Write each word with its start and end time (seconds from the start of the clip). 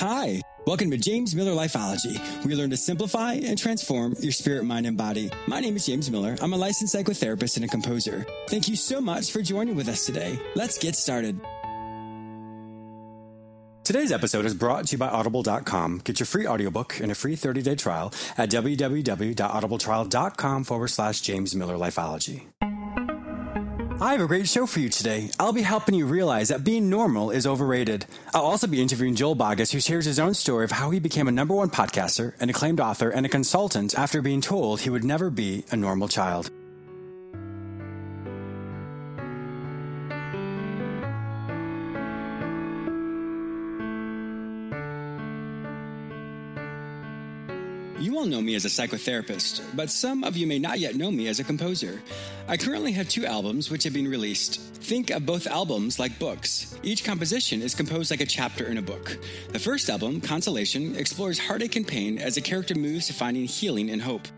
Hi, 0.00 0.40
welcome 0.64 0.92
to 0.92 0.96
James 0.96 1.34
Miller 1.34 1.50
Lifeology. 1.50 2.44
We 2.44 2.54
learn 2.54 2.70
to 2.70 2.76
simplify 2.76 3.32
and 3.32 3.58
transform 3.58 4.14
your 4.20 4.30
spirit, 4.30 4.64
mind, 4.64 4.86
and 4.86 4.96
body. 4.96 5.28
My 5.48 5.58
name 5.58 5.74
is 5.74 5.86
James 5.86 6.08
Miller. 6.08 6.36
I'm 6.40 6.52
a 6.52 6.56
licensed 6.56 6.94
psychotherapist 6.94 7.56
and 7.56 7.64
a 7.64 7.68
composer. 7.68 8.24
Thank 8.48 8.68
you 8.68 8.76
so 8.76 9.00
much 9.00 9.32
for 9.32 9.42
joining 9.42 9.74
with 9.74 9.88
us 9.88 10.06
today. 10.06 10.38
Let's 10.54 10.78
get 10.78 10.94
started. 10.94 11.40
Today's 13.82 14.12
episode 14.12 14.44
is 14.44 14.54
brought 14.54 14.86
to 14.86 14.92
you 14.92 14.98
by 14.98 15.08
Audible.com. 15.08 16.02
Get 16.04 16.20
your 16.20 16.28
free 16.28 16.46
audiobook 16.46 17.00
and 17.00 17.10
a 17.10 17.16
free 17.16 17.34
30-day 17.34 17.74
trial 17.74 18.14
at 18.36 18.50
www.audibletrial.com 18.50 20.62
forward 20.62 20.88
slash 20.88 21.22
James 21.22 21.56
Miller 21.56 21.76
Lifeology. 21.76 22.42
I 24.00 24.12
have 24.12 24.20
a 24.20 24.28
great 24.28 24.48
show 24.48 24.64
for 24.64 24.78
you 24.78 24.88
today. 24.88 25.28
I'll 25.40 25.52
be 25.52 25.62
helping 25.62 25.96
you 25.96 26.06
realize 26.06 26.50
that 26.50 26.62
being 26.62 26.88
normal 26.88 27.32
is 27.32 27.48
overrated. 27.48 28.06
I'll 28.32 28.44
also 28.44 28.68
be 28.68 28.80
interviewing 28.80 29.16
Joel 29.16 29.34
Boggess, 29.34 29.72
who 29.72 29.80
shares 29.80 30.04
his 30.04 30.20
own 30.20 30.34
story 30.34 30.64
of 30.64 30.70
how 30.70 30.90
he 30.90 31.00
became 31.00 31.26
a 31.26 31.32
number 31.32 31.52
one 31.52 31.68
podcaster, 31.68 32.40
an 32.40 32.48
acclaimed 32.48 32.78
author, 32.78 33.10
and 33.10 33.26
a 33.26 33.28
consultant 33.28 33.98
after 33.98 34.22
being 34.22 34.40
told 34.40 34.80
he 34.80 34.90
would 34.90 35.02
never 35.02 35.30
be 35.30 35.64
a 35.72 35.76
normal 35.76 36.06
child. 36.06 36.52
You 48.00 48.16
all 48.16 48.26
know 48.26 48.40
me 48.40 48.54
as 48.54 48.64
a 48.64 48.68
psychotherapist, 48.68 49.60
but 49.74 49.90
some 49.90 50.22
of 50.22 50.36
you 50.36 50.46
may 50.46 50.60
not 50.60 50.78
yet 50.78 50.94
know 50.94 51.10
me 51.10 51.26
as 51.26 51.40
a 51.40 51.44
composer. 51.44 52.00
I 52.46 52.56
currently 52.56 52.92
have 52.92 53.08
two 53.08 53.26
albums 53.26 53.70
which 53.70 53.82
have 53.82 53.92
been 53.92 54.06
released. 54.06 54.60
Think 54.60 55.10
of 55.10 55.26
both 55.26 55.48
albums 55.48 55.98
like 55.98 56.16
books. 56.16 56.78
Each 56.84 57.02
composition 57.02 57.60
is 57.60 57.74
composed 57.74 58.12
like 58.12 58.20
a 58.20 58.26
chapter 58.26 58.66
in 58.66 58.78
a 58.78 58.82
book. 58.82 59.18
The 59.48 59.58
first 59.58 59.90
album, 59.90 60.20
Consolation, 60.20 60.94
explores 60.94 61.40
heartache 61.40 61.74
and 61.74 61.88
pain 61.88 62.18
as 62.18 62.36
a 62.36 62.40
character 62.40 62.76
moves 62.76 63.08
to 63.08 63.14
finding 63.14 63.46
healing 63.46 63.90
and 63.90 64.00
hope. 64.00 64.28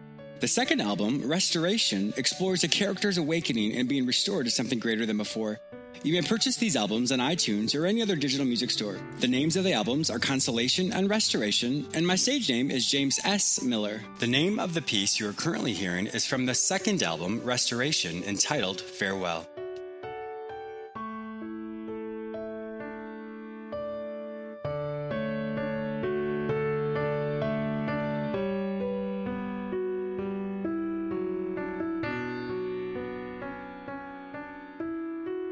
The 0.41 0.49
second 0.49 0.81
album, 0.81 1.29
Restoration, 1.29 2.15
explores 2.17 2.65
a 2.65 2.69
character's 2.69 3.19
awakening 3.19 3.77
and 3.77 3.87
being 3.87 4.07
restored 4.07 4.47
to 4.47 4.51
something 4.51 4.79
greater 4.79 5.05
than 5.05 5.19
before. 5.19 5.61
You 6.03 6.15
may 6.15 6.23
purchase 6.23 6.57
these 6.57 6.77
albums 6.77 7.13
on 7.13 7.19
iTunes 7.19 7.79
or 7.79 7.85
any 7.85 8.01
other 8.01 8.17
digital 8.17 8.47
music 8.47 8.71
store. 8.71 8.97
The 9.19 9.29
names 9.29 9.55
of 9.57 9.65
the 9.65 9.75
albums 9.75 10.09
are 10.09 10.19
Consolation 10.19 10.93
and 10.95 11.11
Restoration, 11.11 11.87
and 11.93 12.07
my 12.07 12.17
stage 12.17 12.49
name 12.49 12.71
is 12.71 12.87
James 12.87 13.21
S. 13.23 13.63
Miller. 13.63 14.01
The 14.19 14.27
name 14.27 14.59
of 14.59 14.73
the 14.73 14.81
piece 14.81 15.21
you 15.21 15.29
are 15.29 15.35
currently 15.35 15.75
hearing 15.75 16.07
is 16.07 16.25
from 16.25 16.47
the 16.47 16.55
second 16.55 17.03
album, 17.03 17.43
Restoration, 17.45 18.25
entitled 18.25 18.81
Farewell. 18.81 19.47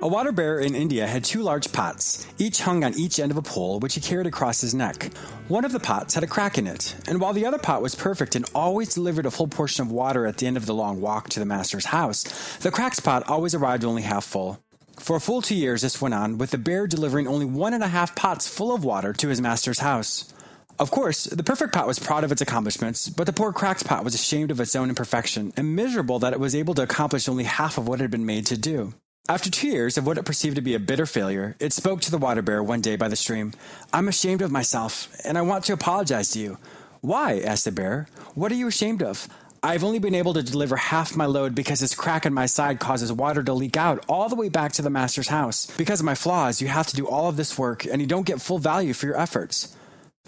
A 0.01 0.07
water 0.07 0.31
bearer 0.31 0.61
in 0.61 0.77
India 0.77 1.09
had 1.09 1.25
two 1.25 1.43
large 1.43 1.73
pots, 1.73 2.25
each 2.39 2.61
hung 2.61 2.85
on 2.85 2.97
each 2.97 3.19
end 3.19 3.33
of 3.33 3.37
a 3.37 3.43
pole, 3.43 3.81
which 3.81 3.97
he 3.97 4.01
carried 4.01 4.29
across 4.29 4.61
his 4.61 4.73
neck. 4.73 5.13
One 5.49 5.65
of 5.65 5.73
the 5.73 5.81
pots 5.81 6.15
had 6.15 6.23
a 6.23 6.29
crack 6.29 6.57
in 6.57 6.69
it, 6.69 6.95
and 7.09 7.21
while 7.21 7.33
the 7.33 7.45
other 7.45 7.59
pot 7.59 7.83
was 7.83 7.97
perfect 7.97 8.37
and 8.37 8.49
always 8.55 8.95
delivered 8.95 9.27
a 9.27 9.33
full 9.33 9.49
portion 9.49 9.85
of 9.85 9.91
water 9.91 10.25
at 10.25 10.37
the 10.37 10.47
end 10.47 10.57
of 10.57 10.67
the 10.67 10.75
long 10.75 11.01
walk 11.01 11.29
to 11.31 11.41
the 11.41 11.47
master's 11.47 11.87
house, 11.87 12.23
the 12.59 12.71
cracked 12.71 13.03
pot 13.03 13.29
always 13.29 13.57
arrived 13.57 13.85
only 13.85 14.03
half 14.03 14.25
full. 14.25 14.63
For 15.01 15.17
a 15.17 15.21
full 15.21 15.43
two 15.43 15.57
years, 15.57 15.83
this 15.83 16.01
went 16.01 16.15
on, 16.15 16.39
with 16.39 16.53
the 16.53 16.59
bear 16.59 16.87
delivering 16.87 17.27
only 17.27 17.47
one 17.47 17.75
and 17.75 17.83
a 17.83 17.89
half 17.89 18.15
pots 18.15 18.47
full 18.47 18.73
of 18.73 18.85
water 18.85 19.13
to 19.15 19.29
his 19.29 19.41
master's 19.41 19.81
house. 19.81 20.33
Of 20.79 20.93
course, 20.93 21.25
the 21.25 21.43
perfect 21.43 21.73
pot 21.73 21.89
was 21.89 21.99
proud 21.99 22.23
of 22.23 22.31
its 22.31 22.41
accomplishments, 22.41 23.09
but 23.09 23.27
the 23.27 23.33
poor 23.33 23.53
cracked 23.53 23.85
pot 23.85 24.05
was 24.05 24.15
ashamed 24.15 24.53
of 24.53 24.61
its 24.61 24.77
own 24.77 24.91
imperfection 24.91 25.53
and 25.57 25.75
miserable 25.75 26.21
that 26.21 26.35
it 26.35 26.39
was 26.39 26.55
able 26.55 26.75
to 26.75 26.83
accomplish 26.83 27.29
only 27.29 27.45
half 27.45 27.79
of 27.79 27.89
what 27.89 27.99
it 27.99 28.05
had 28.05 28.13
been 28.13 28.27
made 28.27 28.47
to 28.47 28.57
do. 28.57 28.95
After 29.31 29.51
two 29.51 29.69
years 29.69 29.99
of 29.99 30.07
what 30.07 30.17
it 30.17 30.25
perceived 30.25 30.57
to 30.57 30.63
be 30.63 30.75
a 30.75 30.81
bitter 30.81 31.05
failure, 31.05 31.55
it 31.61 31.75
spoke 31.75 32.01
to 32.01 32.11
the 32.11 32.17
water 32.17 32.41
bear 32.41 32.63
one 32.63 32.81
day 32.81 32.97
by 32.97 33.09
the 33.09 33.15
stream. 33.17 33.53
I'm 33.93 34.09
ashamed 34.09 34.41
of 34.41 34.51
myself, 34.51 35.15
and 35.23 35.37
I 35.37 35.43
want 35.43 35.65
to 35.65 35.75
apologize 35.75 36.31
to 36.31 36.39
you. 36.39 36.57
Why? 37.03 37.39
asked 37.41 37.67
the 37.67 37.73
bear. 37.73 38.09
What 38.35 38.51
are 38.51 38.55
you 38.55 38.69
ashamed 38.69 39.03
of? 39.03 39.29
I've 39.63 39.85
only 39.85 39.99
been 39.99 40.15
able 40.15 40.33
to 40.33 40.43
deliver 40.43 40.77
half 40.77 41.15
my 41.15 41.27
load 41.27 41.55
because 41.55 41.81
this 41.81 41.95
crack 41.95 42.25
in 42.25 42.33
my 42.33 42.47
side 42.47 42.81
causes 42.81 43.13
water 43.13 43.43
to 43.43 43.53
leak 43.53 43.77
out 43.77 44.03
all 44.09 44.31
the 44.31 44.35
way 44.35 44.49
back 44.49 44.73
to 44.73 44.83
the 44.83 44.89
master's 44.89 45.29
house. 45.29 45.71
Because 45.77 46.01
of 46.01 46.07
my 46.07 46.15
flaws, 46.15 46.63
you 46.63 46.69
have 46.69 46.87
to 46.87 46.97
do 46.97 47.07
all 47.07 47.29
of 47.29 47.37
this 47.37 47.59
work, 47.59 47.85
and 47.85 48.01
you 48.01 48.07
don't 48.07 48.27
get 48.27 48.41
full 48.41 48.59
value 48.59 48.95
for 48.95 49.05
your 49.05 49.21
efforts. 49.21 49.77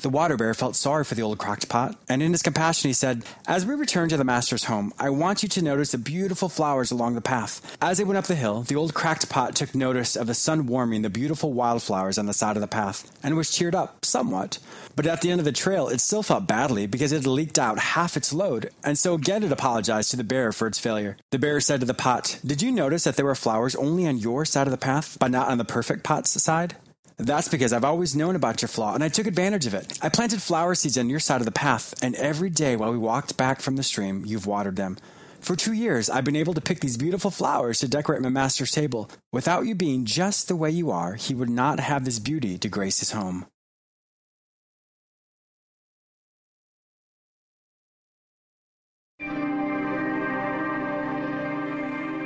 The 0.03 0.09
water 0.09 0.38
bear 0.38 0.55
felt 0.55 0.77
sorry 0.77 1.05
for 1.05 1.15
the 1.15 1.21
old 1.21 1.37
cracked 1.37 1.69
pot, 1.69 1.94
and 2.09 2.22
in 2.22 2.33
his 2.33 2.41
compassion 2.41 2.88
he 2.88 2.94
said, 2.94 3.22
As 3.47 3.66
we 3.66 3.75
return 3.75 4.09
to 4.09 4.16
the 4.16 4.25
master's 4.25 4.65
home, 4.65 4.94
I 4.99 5.11
want 5.11 5.43
you 5.43 5.49
to 5.50 5.62
notice 5.62 5.93
the 5.93 5.99
beautiful 5.99 6.49
flowers 6.49 6.91
along 6.91 7.16
the 7.16 7.21
path. 7.21 7.77
As 7.83 7.99
they 7.99 8.05
went 8.05 8.16
up 8.16 8.25
the 8.25 8.34
hill, 8.34 8.62
the 8.62 8.77
old 8.77 8.94
cracked 8.94 9.28
pot 9.28 9.55
took 9.55 9.75
notice 9.75 10.16
of 10.16 10.27
the 10.27 10.33
sun 10.33 10.66
warming 10.66 11.03
the 11.03 11.10
beautiful 11.10 11.53
wildflowers 11.53 12.16
on 12.16 12.25
the 12.25 12.33
side 12.33 12.56
of 12.56 12.62
the 12.62 12.66
path, 12.66 13.15
and 13.22 13.37
was 13.37 13.50
cheered 13.50 13.75
up 13.75 14.03
somewhat. 14.06 14.59
But 14.97 15.06
at 15.06 15.21
the 15.21 15.31
end 15.31 15.39
of 15.39 15.44
the 15.44 15.53
trail, 15.53 15.89
it 15.89 16.00
still 16.00 16.22
felt 16.22 16.47
badly 16.47 16.87
because 16.87 17.12
it 17.12 17.16
had 17.16 17.27
leaked 17.27 17.59
out 17.59 17.78
half 17.78 18.16
its 18.16 18.33
load, 18.33 18.71
and 18.83 18.99
so 18.99 19.12
again 19.12 19.43
it 19.43 19.53
apologized 19.53 20.12
to 20.12 20.16
the 20.16 20.25
bear 20.25 20.50
for 20.50 20.66
its 20.66 20.78
failure. 20.78 21.19
The 21.31 21.39
bear 21.39 21.60
said 21.60 21.81
to 21.81 21.87
the 21.87 21.93
pot, 21.93 22.41
Did 22.44 22.62
you 22.62 22.72
notice 22.72 23.05
that 23.05 23.16
there 23.16 23.27
were 23.27 23.34
flowers 23.34 23.77
only 23.77 24.06
on 24.06 24.16
your 24.16 24.47
side 24.47 24.66
of 24.66 24.71
the 24.71 24.78
path, 24.78 25.19
but 25.21 25.31
not 25.31 25.49
on 25.49 25.59
the 25.59 25.65
perfect 25.66 26.05
pot's 26.05 26.43
side? 26.43 26.75
That's 27.20 27.48
because 27.48 27.75
I've 27.75 27.84
always 27.84 28.16
known 28.16 28.34
about 28.34 28.62
your 28.62 28.69
flaw 28.70 28.94
and 28.94 29.04
I 29.04 29.08
took 29.08 29.26
advantage 29.26 29.66
of 29.66 29.75
it. 29.75 29.98
I 30.00 30.08
planted 30.08 30.41
flower 30.41 30.75
seeds 30.75 30.97
on 30.97 31.10
your 31.10 31.20
side 31.20 31.42
of 31.42 31.44
the 31.44 31.53
path, 31.53 31.92
and 32.03 32.14
every 32.14 32.48
day 32.48 32.76
while 32.76 32.91
we 32.91 32.98
walked 32.98 33.36
back 33.36 33.60
from 33.60 33.76
the 33.76 33.82
stream, 33.82 34.25
you've 34.25 34.47
watered 34.47 34.76
them. 34.76 34.97
For 35.41 35.54
two 35.54 35.75
years, 35.75 36.09
I've 36.09 36.25
been 36.25 36.36
able 36.36 36.54
to 36.54 36.62
pick 36.62 36.80
these 36.80 36.97
beautiful 36.97 37.30
flowers 37.30 37.78
to 37.80 37.88
decorate 37.88 38.22
my 38.22 38.30
master's 38.30 38.70
table. 38.70 39.10
Without 39.32 39.66
you 39.66 39.75
being 39.75 40.06
just 40.06 40.48
the 40.48 40.56
way 40.56 40.70
you 40.70 40.91
are, 40.91 41.14
he 41.14 41.34
would 41.34 41.50
not 41.50 41.78
have 41.78 42.06
this 42.06 42.19
beauty 42.19 42.56
to 42.56 42.69
grace 42.69 43.00
his 43.00 43.12
home. 43.12 43.47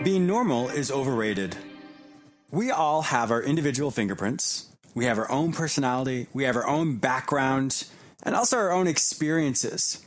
Being 0.04 0.26
normal 0.26 0.68
is 0.68 0.92
overrated. 0.92 1.56
We 2.52 2.70
all 2.70 3.02
have 3.02 3.32
our 3.32 3.42
individual 3.42 3.90
fingerprints. 3.90 4.73
We 4.94 5.06
have 5.06 5.18
our 5.18 5.30
own 5.30 5.52
personality. 5.52 6.28
We 6.32 6.44
have 6.44 6.56
our 6.56 6.66
own 6.66 6.96
background 6.96 7.84
and 8.22 8.34
also 8.34 8.56
our 8.56 8.70
own 8.70 8.86
experiences. 8.86 10.06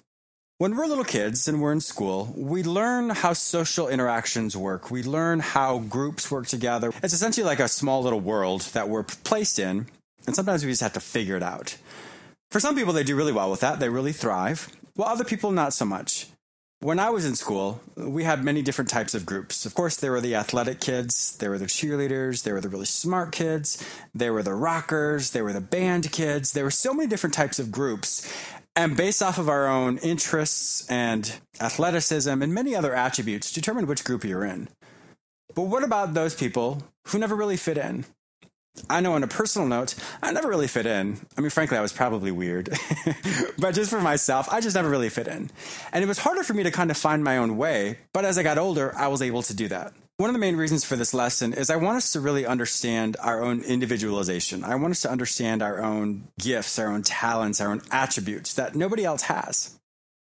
When 0.59 0.75
we're 0.75 0.87
little 0.87 1.03
kids 1.03 1.47
and 1.47 1.61
we're 1.61 1.73
in 1.73 1.81
school, 1.81 2.33
we 2.35 2.63
learn 2.63 3.11
how 3.11 3.33
social 3.33 3.89
interactions 3.89 4.57
work. 4.57 4.89
We 4.89 5.03
learn 5.03 5.39
how 5.39 5.79
groups 5.79 6.31
work 6.31 6.47
together. 6.47 6.91
It's 7.03 7.13
essentially 7.13 7.45
like 7.45 7.59
a 7.59 7.67
small 7.67 8.01
little 8.01 8.21
world 8.21 8.61
that 8.73 8.89
we're 8.89 9.03
placed 9.03 9.59
in, 9.59 9.85
and 10.25 10.35
sometimes 10.35 10.65
we 10.65 10.71
just 10.71 10.81
have 10.81 10.93
to 10.93 10.99
figure 10.99 11.35
it 11.35 11.43
out. 11.43 11.77
For 12.49 12.59
some 12.59 12.75
people, 12.75 12.93
they 12.93 13.03
do 13.03 13.15
really 13.15 13.33
well 13.33 13.51
with 13.51 13.59
that. 13.59 13.79
They 13.79 13.89
really 13.89 14.13
thrive, 14.13 14.69
while 14.95 15.09
other 15.09 15.25
people, 15.25 15.51
not 15.51 15.73
so 15.73 15.85
much. 15.85 16.27
When 16.79 16.99
I 16.99 17.09
was 17.09 17.25
in 17.25 17.35
school, 17.35 17.81
we 17.95 18.23
had 18.23 18.43
many 18.43 18.61
different 18.61 18.89
types 18.91 19.15
of 19.15 19.25
groups. 19.25 19.65
Of 19.65 19.73
course, 19.73 19.95
there 19.95 20.11
were 20.11 20.21
the 20.21 20.35
athletic 20.35 20.79
kids, 20.79 21.35
there 21.38 21.49
were 21.49 21.57
the 21.57 21.65
cheerleaders, 21.65 22.43
there 22.43 22.53
were 22.53 22.61
the 22.61 22.69
really 22.69 22.85
smart 22.85 23.31
kids, 23.31 23.83
there 24.13 24.31
were 24.31 24.43
the 24.43 24.53
rockers, 24.53 25.31
there 25.31 25.43
were 25.43 25.53
the 25.53 25.59
band 25.59 26.11
kids. 26.11 26.53
There 26.53 26.63
were 26.63 26.69
so 26.69 26.93
many 26.93 27.07
different 27.07 27.33
types 27.33 27.57
of 27.57 27.71
groups. 27.71 28.31
And 28.75 28.95
based 28.95 29.23
off 29.23 29.39
of 29.39 29.49
our 29.49 29.65
own 29.67 29.97
interests 29.97 30.85
and 30.88 31.39
athleticism 31.59 32.43
and 32.43 32.53
many 32.53 32.75
other 32.75 32.94
attributes, 32.94 33.51
determined 33.51 33.88
which 33.88 34.03
group 34.03 34.23
you're 34.23 34.45
in. 34.45 34.69
But 35.55 35.63
what 35.63 35.83
about 35.83 36.13
those 36.13 36.35
people 36.35 36.83
who 37.07 37.17
never 37.17 37.35
really 37.35 37.57
fit 37.57 37.79
in? 37.79 38.05
I 38.89 39.01
know 39.01 39.13
on 39.13 39.23
a 39.23 39.27
personal 39.27 39.68
note, 39.68 39.95
I 40.21 40.31
never 40.31 40.47
really 40.47 40.68
fit 40.68 40.85
in. 40.85 41.18
I 41.38 41.41
mean, 41.41 41.50
frankly, 41.50 41.77
I 41.77 41.81
was 41.81 41.94
probably 41.94 42.31
weird. 42.31 42.69
but 43.59 43.74
just 43.74 43.89
for 43.89 44.01
myself, 44.01 44.47
I 44.51 44.62
just 44.62 44.75
never 44.75 44.89
really 44.89 45.09
fit 45.09 45.27
in. 45.27 45.50
And 45.91 46.03
it 46.03 46.07
was 46.07 46.19
harder 46.19 46.44
for 46.44 46.53
me 46.53 46.63
to 46.63 46.71
kind 46.71 46.91
of 46.91 46.97
find 46.97 47.24
my 47.24 47.38
own 47.38 47.57
way. 47.57 48.00
But 48.13 48.25
as 48.25 48.38
I 48.38 48.44
got 48.44 48.57
older, 48.57 48.94
I 48.95 49.07
was 49.07 49.21
able 49.21 49.44
to 49.44 49.53
do 49.53 49.68
that. 49.69 49.94
One 50.18 50.31
of 50.31 50.33
the 50.33 50.39
main 50.39 50.56
reasons 50.56 50.83
for 50.83 50.95
this 50.95 51.13
lesson 51.13 51.53
is 51.53 51.69
I 51.69 51.75
want 51.75 51.97
us 51.97 52.12
to 52.13 52.19
really 52.19 52.44
understand 52.44 53.18
our 53.19 53.44
own 53.44 53.62
individualization. 53.62 54.63
I 54.63 54.74
want 54.74 54.91
us 54.91 55.01
to 55.01 55.12
understand 55.12 55.62
our 55.62 55.79
own 55.79 56.29
gifts, 56.39 56.79
our 56.79 56.88
own 56.88 57.03
talents, 57.03 57.62
our 57.62 57.69
own 57.69 57.83
attributes 57.91 58.56
that 58.56 58.74
nobody 58.74 59.06
else 59.06 59.24
has. 59.24 59.76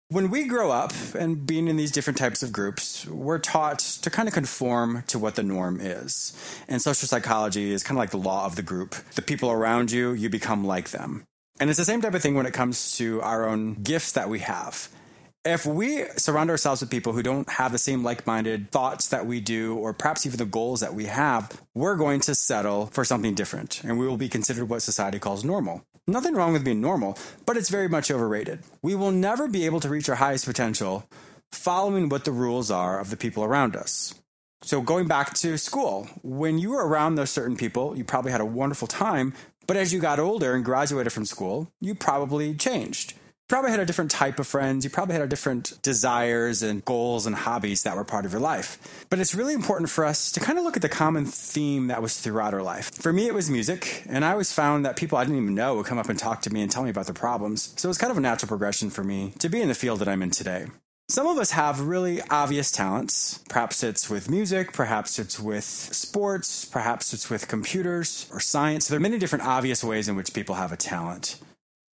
When 0.08 0.31
we 0.31 0.47
grow 0.47 0.70
up 0.70 0.93
and 1.19 1.44
being 1.44 1.67
in 1.67 1.76
these 1.76 1.91
different 1.91 2.17
types 2.17 2.44
of 2.44 2.53
groups, 2.53 3.08
we're 3.08 3.41
taught 3.41 3.81
to 3.81 4.08
kind 4.08 4.29
of 4.29 4.35
conform 4.35 5.03
to 5.08 5.19
what 5.19 5.35
the 5.35 5.43
norm 5.43 5.81
is. 5.81 6.32
And 6.69 6.81
social 6.81 7.08
psychology 7.08 7.73
is 7.73 7.82
kind 7.82 7.99
of 7.99 8.03
like 8.03 8.11
the 8.11 8.17
law 8.17 8.47
of 8.47 8.55
the 8.55 8.62
group. 8.62 8.94
The 9.17 9.23
people 9.23 9.50
around 9.50 9.91
you, 9.91 10.12
you 10.12 10.31
become 10.31 10.64
like 10.64 10.91
them. 10.91 11.25
And 11.58 11.70
it's 11.70 11.79
the 11.79 11.85
same 11.85 12.03
type 12.03 12.14
of 12.14 12.23
thing 12.23 12.37
when 12.37 12.47
it 12.47 12.55
comes 12.55 12.97
to 12.99 13.20
our 13.23 13.49
own 13.49 13.82
gifts 13.82 14.12
that 14.12 14.29
we 14.29 14.38
have. 14.38 14.88
If 15.46 15.64
we 15.64 16.02
surround 16.16 16.50
ourselves 16.50 16.81
with 16.81 16.90
people 16.90 17.12
who 17.12 17.22
don't 17.22 17.48
have 17.48 17.70
the 17.70 17.78
same 17.78 18.02
like 18.02 18.26
minded 18.26 18.72
thoughts 18.72 19.06
that 19.10 19.26
we 19.26 19.40
do, 19.40 19.76
or 19.76 19.93
perhaps 19.93 20.26
even 20.26 20.38
the 20.38 20.44
goals 20.44 20.81
that 20.81 20.93
we 20.93 21.04
have, 21.04 21.60
we're 21.72 21.94
going 21.94 22.19
to 22.22 22.34
settle 22.34 22.87
for 22.87 23.04
something 23.04 23.32
different 23.32 23.84
and 23.84 23.96
we 23.96 24.08
will 24.08 24.16
be 24.16 24.28
considered 24.28 24.69
what 24.69 24.82
society 24.82 25.20
calls 25.20 25.44
normal. 25.44 25.84
Nothing 26.08 26.34
wrong 26.34 26.52
with 26.52 26.64
being 26.64 26.81
normal, 26.81 27.16
but 27.46 27.56
it's 27.56 27.69
very 27.69 27.88
much 27.88 28.10
overrated. 28.10 28.64
We 28.82 28.96
will 28.96 29.12
never 29.12 29.46
be 29.46 29.66
able 29.66 29.78
to 29.78 29.88
reach 29.88 30.08
our 30.08 30.16
highest 30.16 30.46
potential 30.46 31.08
following 31.52 32.08
what 32.08 32.25
the 32.25 32.32
rules 32.32 32.72
are 32.72 32.98
of 32.98 33.10
the 33.10 33.16
people 33.16 33.44
around 33.44 33.76
us. 33.76 34.14
So, 34.64 34.81
going 34.81 35.06
back 35.06 35.32
to 35.34 35.56
school, 35.58 36.08
when 36.25 36.58
you 36.58 36.70
were 36.70 36.88
around 36.88 37.14
those 37.14 37.31
certain 37.31 37.56
people, 37.56 37.96
you 37.96 38.02
probably 38.02 38.32
had 38.32 38.40
a 38.40 38.44
wonderful 38.44 38.88
time, 38.88 39.32
but 39.69 39.76
as 39.76 39.93
you 39.93 40.00
got 40.00 40.19
older 40.19 40.54
and 40.54 40.64
graduated 40.64 41.12
from 41.12 41.25
school, 41.25 41.70
you 41.81 41.94
probably 41.94 42.52
changed 42.52 43.14
probably 43.48 43.70
had 43.70 43.81
a 43.81 43.87
different 43.87 44.10
type 44.10 44.38
of 44.38 44.46
friends. 44.46 44.84
You 44.84 44.90
probably 44.90 45.14
had 45.14 45.22
a 45.22 45.28
different 45.28 45.81
desires 45.82 46.62
and 46.62 46.84
goals 46.84 47.26
and 47.26 47.37
hobbies 47.37 47.84
that 47.84 47.96
were 47.96 48.04
part 48.04 48.26
of 48.26 48.32
your 48.32 48.40
life. 48.40 49.06
But 49.08 49.19
it's 49.19 49.34
really 49.34 49.54
important 49.54 49.90
for 49.90 50.04
us 50.04 50.32
to 50.32 50.40
kind 50.40 50.58
of 50.58 50.64
look 50.64 50.76
at 50.76 50.82
the 50.82 50.88
common 50.88 51.26
theme 51.26 51.87
that 51.87 52.02
was 52.02 52.19
throughout 52.19 52.54
our 52.54 52.62
life. 52.62 52.93
For 52.94 53.12
me, 53.12 53.26
it 53.26 53.34
was 53.34 53.48
music. 53.50 54.02
And 54.08 54.25
I 54.25 54.32
always 54.32 54.52
found 54.52 54.84
that 54.84 54.96
people 54.96 55.19
I 55.19 55.25
didn't 55.25 55.43
even 55.43 55.54
know 55.54 55.76
would 55.76 55.87
come 55.87 55.98
up 55.98 56.08
and 56.08 56.19
talk 56.19 56.43
to 56.43 56.52
me 56.52 56.62
and 56.62 56.70
tell 56.70 56.82
me 56.82 56.90
about 56.90 57.06
their 57.06 57.14
problems. 57.14 57.72
So 57.76 57.87
it 57.87 57.90
was 57.90 57.98
kind 57.98 58.10
of 58.10 58.19
a 58.19 58.20
natural 58.20 58.48
progression 58.48 58.90
for 58.90 59.04
me 59.04 59.32
to 59.38 59.48
be 59.48 59.60
in 59.60 59.69
the 59.69 59.75
field 59.75 60.00
that 60.00 60.08
I'm 60.08 60.22
in 60.22 60.31
today. 60.31 60.66
Some 61.08 61.28
of 61.28 61.38
us 61.38 61.52
have 61.52 61.81
really 61.82 62.20
obvious 62.31 62.72
talents. 62.72 63.38
Perhaps 63.48 63.84
it's 63.84 64.10
with 64.10 64.28
music, 64.28 64.72
perhaps 64.72 65.20
it's 65.20 65.38
with 65.38 65.62
sports, 65.62 66.64
perhaps 66.64 67.14
it's 67.14 67.31
with 67.31 67.46
computers 67.46 68.28
or 68.32 68.40
science. 68.40 68.88
There 68.88 68.96
are 68.96 69.00
many 69.00 69.16
different 69.16 69.46
obvious 69.46 69.84
ways 69.84 70.08
in 70.08 70.16
which 70.16 70.34
people 70.34 70.56
have 70.56 70.72
a 70.72 70.76
talent. 70.76 71.38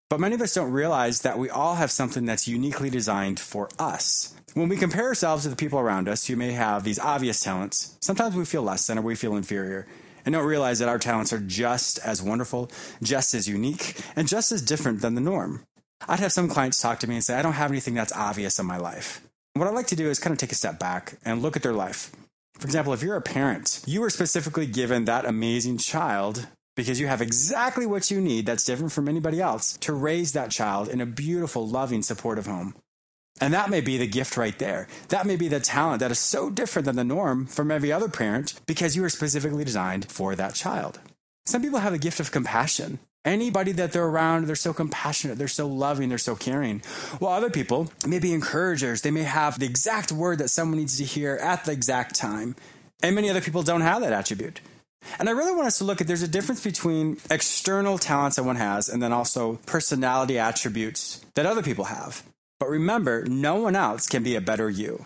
But 0.10 0.20
many 0.20 0.34
of 0.34 0.42
us 0.42 0.56
don't 0.56 0.72
realize 0.72 1.22
that 1.22 1.38
we 1.38 1.52
all 1.52 1.76
have 1.76 1.92
something 1.92 2.26
that's 2.26 2.48
uniquely 2.48 2.90
designed 2.90 3.40
for 3.40 3.70
us. 3.78 4.34
When 4.56 4.68
we 4.68 4.76
compare 4.76 5.06
ourselves 5.06 5.44
to 5.44 5.50
the 5.50 5.56
people 5.56 5.78
around 5.78 6.10
us 6.10 6.26
who 6.26 6.36
may 6.36 6.54
have 6.54 6.84
these 6.84 6.98
obvious 6.98 7.40
talents, 7.40 7.96
sometimes 8.02 8.36
we 8.36 8.46
feel 8.46 8.64
less 8.64 8.88
than 8.88 8.98
or 8.98 9.04
we 9.04 9.14
feel 9.14 9.36
inferior 9.36 9.86
and 10.26 10.34
don't 10.34 10.48
realize 10.48 10.80
that 10.80 10.90
our 10.90 10.98
talents 10.98 11.32
are 11.32 11.40
just 11.40 12.00
as 12.00 12.24
wonderful, 12.24 12.72
just 13.04 13.36
as 13.36 13.48
unique, 13.48 13.96
and 14.16 14.28
just 14.28 14.52
as 14.52 14.64
different 14.64 15.02
than 15.02 15.14
the 15.14 15.22
norm. 15.22 15.64
I'd 16.08 16.20
have 16.20 16.34
some 16.34 16.50
clients 16.50 16.82
talk 16.82 17.00
to 17.00 17.08
me 17.08 17.16
and 17.16 17.24
say, 17.24 17.36
I 17.36 17.44
don't 17.44 17.54
have 17.54 17.72
anything 17.72 17.94
that's 17.94 18.14
obvious 18.14 18.58
in 18.58 18.66
my 18.66 18.78
life. 18.78 19.22
What 19.54 19.68
I 19.68 19.72
like 19.72 19.88
to 19.88 19.96
do 19.96 20.10
is 20.10 20.20
kind 20.20 20.32
of 20.32 20.40
take 20.40 20.52
a 20.52 20.56
step 20.56 20.80
back 20.80 21.18
and 21.24 21.42
look 21.42 21.56
at 21.56 21.62
their 21.62 21.74
life. 21.74 22.12
For 22.58 22.66
example, 22.66 22.94
if 22.94 23.04
you're 23.04 23.16
a 23.16 23.22
parent, 23.22 23.82
you 23.86 24.02
were 24.02 24.10
specifically 24.10 24.66
given 24.66 25.06
that 25.06 25.26
amazing 25.26 25.78
child 25.78 26.48
because 26.76 27.00
you 27.00 27.08
have 27.08 27.22
exactly 27.22 27.86
what 27.86 28.10
you 28.10 28.22
need 28.22 28.46
that's 28.46 28.64
different 28.64 28.92
from 28.92 29.10
anybody 29.10 29.42
else 29.42 29.74
to 29.80 29.94
raise 29.94 30.34
that 30.34 30.52
child 30.52 30.88
in 30.88 31.02
a 31.02 31.06
beautiful, 31.06 31.68
loving, 31.68 32.02
supportive 32.02 32.46
home. 32.46 32.74
And 33.42 33.54
that 33.54 33.70
may 33.70 33.82
be 33.82 33.98
the 33.98 34.08
gift 34.08 34.38
right 34.38 34.58
there. 34.60 34.88
That 35.10 35.26
may 35.26 35.36
be 35.36 35.48
the 35.48 35.60
talent 35.60 36.02
that 36.02 36.12
is 36.12 36.20
so 36.20 36.50
different 36.50 36.86
than 36.86 36.96
the 36.96 37.04
norm 37.04 37.46
from 37.46 37.72
every 37.72 37.92
other 37.92 38.10
parent 38.10 38.60
because 38.66 38.96
you 38.96 39.04
are 39.04 39.10
specifically 39.10 39.64
designed 39.64 40.12
for 40.12 40.36
that 40.36 40.56
child. 40.56 41.00
Some 41.46 41.62
people 41.62 41.80
have 41.80 41.94
a 41.94 41.98
gift 41.98 42.20
of 42.20 42.32
compassion. 42.32 43.00
Anybody 43.26 43.72
that 43.74 43.92
they're 43.92 44.06
around, 44.06 44.48
they're 44.48 44.56
so 44.56 44.74
compassionate, 44.74 45.38
they're 45.38 45.48
so 45.48 45.68
loving, 45.68 46.10
they're 46.10 46.18
so 46.18 46.36
caring. 46.36 46.82
While 47.20 47.34
other 47.34 47.50
people 47.50 47.92
may 48.08 48.20
be 48.20 48.34
encouragers, 48.34 49.02
they 49.02 49.12
may 49.12 49.24
have 49.24 49.60
the 49.60 49.66
exact 49.66 50.12
word 50.12 50.38
that 50.40 50.50
someone 50.50 50.78
needs 50.78 50.98
to 50.98 51.04
hear 51.04 51.36
at 51.36 51.66
the 51.66 51.72
exact 51.72 52.16
time. 52.16 52.56
And 53.04 53.16
many 53.16 53.30
other 53.30 53.42
people 53.42 53.64
don't 53.64 53.82
have 53.82 54.02
that 54.02 54.14
attribute. 54.14 54.62
And 55.18 55.28
I 55.28 55.34
really 55.34 55.56
want 55.56 55.68
us 55.68 55.78
to 55.80 55.84
look 55.84 56.02
at 56.02 56.08
there's 56.08 56.22
a 56.22 56.28
difference 56.28 56.64
between 56.64 57.18
external 57.30 57.98
talents 57.98 58.36
that 58.36 58.44
one 58.44 58.58
has 58.58 58.90
and 58.90 59.02
then 59.02 59.14
also 59.14 59.60
personality 59.66 60.38
attributes 60.38 61.24
that 61.36 61.46
other 61.46 61.64
people 61.64 61.86
have. 61.86 62.24
But 62.60 62.70
remember, 62.70 63.26
no 63.26 63.56
one 63.56 63.76
else 63.76 64.08
can 64.08 64.24
be 64.24 64.36
a 64.36 64.42
better 64.42 64.70
you. 64.70 65.06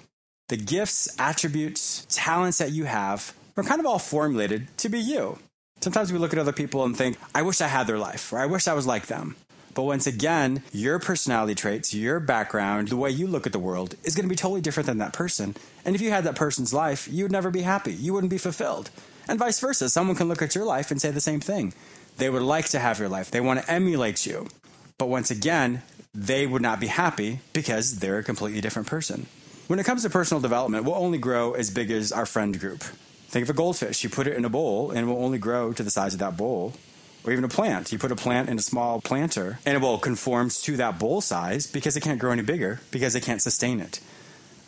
The 0.50 0.58
gifts, 0.58 1.08
attributes, 1.20 2.06
talents 2.10 2.58
that 2.58 2.72
you 2.72 2.86
have 2.86 3.34
are 3.56 3.64
kind 3.64 3.80
of 3.80 3.86
all 3.86 4.00
formulated 4.00 4.76
to 4.80 4.90
be 4.90 5.00
you. 5.00 5.38
Sometimes 5.82 6.12
we 6.12 6.20
look 6.20 6.34
at 6.34 6.40
other 6.40 6.52
people 6.52 6.84
and 6.84 6.96
think, 6.96 7.18
I 7.36 7.42
wish 7.42 7.62
I 7.62 7.68
had 7.68 7.88
their 7.88 7.98
life, 7.98 8.32
or 8.32 8.40
I 8.40 8.46
wish 8.46 8.68
I 8.68 8.74
was 8.74 8.88
like 8.88 9.08
them. 9.08 9.36
But 9.74 9.84
once 9.84 10.06
again, 10.06 10.64
your 10.72 11.00
personality 11.00 11.56
traits, 11.56 11.94
your 11.94 12.20
background, 12.20 12.90
the 12.90 12.98
way 12.98 13.10
you 13.10 13.28
look 13.28 13.46
at 13.46 13.54
the 13.54 13.60
world 13.60 13.96
is 14.04 14.16
going 14.16 14.24
to 14.26 14.30
be 14.30 14.36
totally 14.36 14.62
different 14.62 14.88
than 14.88 15.00
that 15.00 15.14
person. 15.14 15.56
And 15.84 15.96
if 15.96 16.02
you 16.02 16.12
had 16.12 16.24
that 16.26 16.36
person's 16.36 16.74
life, 16.74 17.08
you 17.12 17.24
would 17.24 17.32
never 17.32 17.50
be 17.50 17.64
happy. 17.64 17.94
You 17.94 18.14
wouldn't 18.14 18.32
be 18.32 18.38
fulfilled. 18.38 18.92
And 19.28 19.40
vice 19.40 19.60
versa. 19.60 19.90
Someone 19.90 20.16
can 20.16 20.28
look 20.28 20.42
at 20.42 20.56
your 20.56 20.66
life 20.66 20.92
and 20.92 21.02
say 21.02 21.12
the 21.12 21.22
same 21.22 21.40
thing. 21.40 21.74
They 22.18 22.30
would 22.30 22.42
like 22.42 22.70
to 22.70 22.80
have 22.80 23.00
your 23.00 23.10
life, 23.10 23.32
they 23.32 23.42
want 23.42 23.62
to 23.62 23.72
emulate 23.72 24.26
you. 24.26 24.48
But 24.98 25.10
once 25.10 25.32
again, 25.32 25.82
they 26.14 26.46
would 26.46 26.62
not 26.62 26.80
be 26.80 26.88
happy 26.88 27.40
because 27.54 28.00
they're 28.00 28.20
a 28.20 28.24
completely 28.24 28.62
different 28.62 28.88
person. 28.88 29.26
When 29.68 29.80
it 29.80 29.86
comes 29.86 30.04
to 30.04 30.10
personal 30.10 30.42
development, 30.42 30.86
we'll 30.86 30.96
only 30.96 31.18
grow 31.18 31.54
as 31.54 31.72
big 31.72 31.90
as 31.90 32.12
our 32.12 32.26
friend 32.26 32.60
group. 32.60 32.84
Think 33.30 33.44
of 33.44 33.50
a 33.50 33.54
goldfish. 33.54 34.04
You 34.04 34.10
put 34.10 34.28
it 34.28 34.38
in 34.38 34.46
a 34.46 34.50
bowl 34.50 34.92
and 34.92 35.00
it 35.00 35.06
will 35.06 35.24
only 35.24 35.40
grow 35.40 35.74
to 35.74 35.82
the 35.82 35.90
size 35.90 36.14
of 36.14 36.20
that 36.20 36.38
bowl. 36.38 36.74
Or 37.26 37.32
even 37.32 37.46
a 37.46 37.50
plant. 37.50 37.92
You 37.92 37.98
put 37.98 38.12
a 38.12 38.16
plant 38.16 38.50
in 38.50 38.60
a 38.60 38.62
small 38.62 39.02
planter 39.02 39.60
and 39.66 39.76
it 39.76 39.82
will 39.82 39.98
conform 39.98 40.50
to 40.50 40.78
that 40.78 41.00
bowl 41.00 41.22
size 41.22 41.66
because 41.66 41.96
it 41.96 42.02
can't 42.02 42.20
grow 42.20 42.32
any 42.32 42.44
bigger 42.44 42.82
because 42.92 43.16
it 43.16 43.24
can't 43.24 43.42
sustain 43.42 43.80
it. 43.80 44.02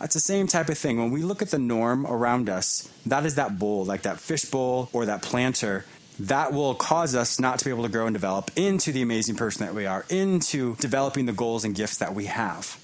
It's 0.02 0.14
the 0.14 0.20
same 0.20 0.48
type 0.48 0.70
of 0.70 0.78
thing. 0.78 0.98
When 0.98 1.12
we 1.12 1.22
look 1.22 1.42
at 1.42 1.52
the 1.52 1.60
norm 1.60 2.06
around 2.06 2.50
us, 2.50 2.90
that 3.06 3.26
is 3.26 3.36
that 3.36 3.58
bowl, 3.58 3.86
like 3.86 4.02
that 4.02 4.20
fish 4.20 4.46
bowl 4.46 4.90
or 4.92 5.06
that 5.06 5.22
planter. 5.22 5.86
That 6.20 6.54
will 6.54 6.76
cause 6.76 7.16
us 7.16 7.40
not 7.40 7.60
to 7.60 7.66
be 7.66 7.72
able 7.72 7.84
to 7.84 7.90
grow 7.90 8.06
and 8.06 8.14
develop 8.14 8.52
into 8.56 8.92
the 8.92 9.02
amazing 9.02 9.36
person 9.36 9.66
that 9.66 9.76
we 9.76 9.86
are, 9.86 10.06
into 10.10 10.76
developing 10.78 11.26
the 11.26 11.34
goals 11.34 11.66
and 11.66 11.76
gifts 11.76 11.98
that 11.98 12.14
we 12.14 12.26
have. 12.26 12.80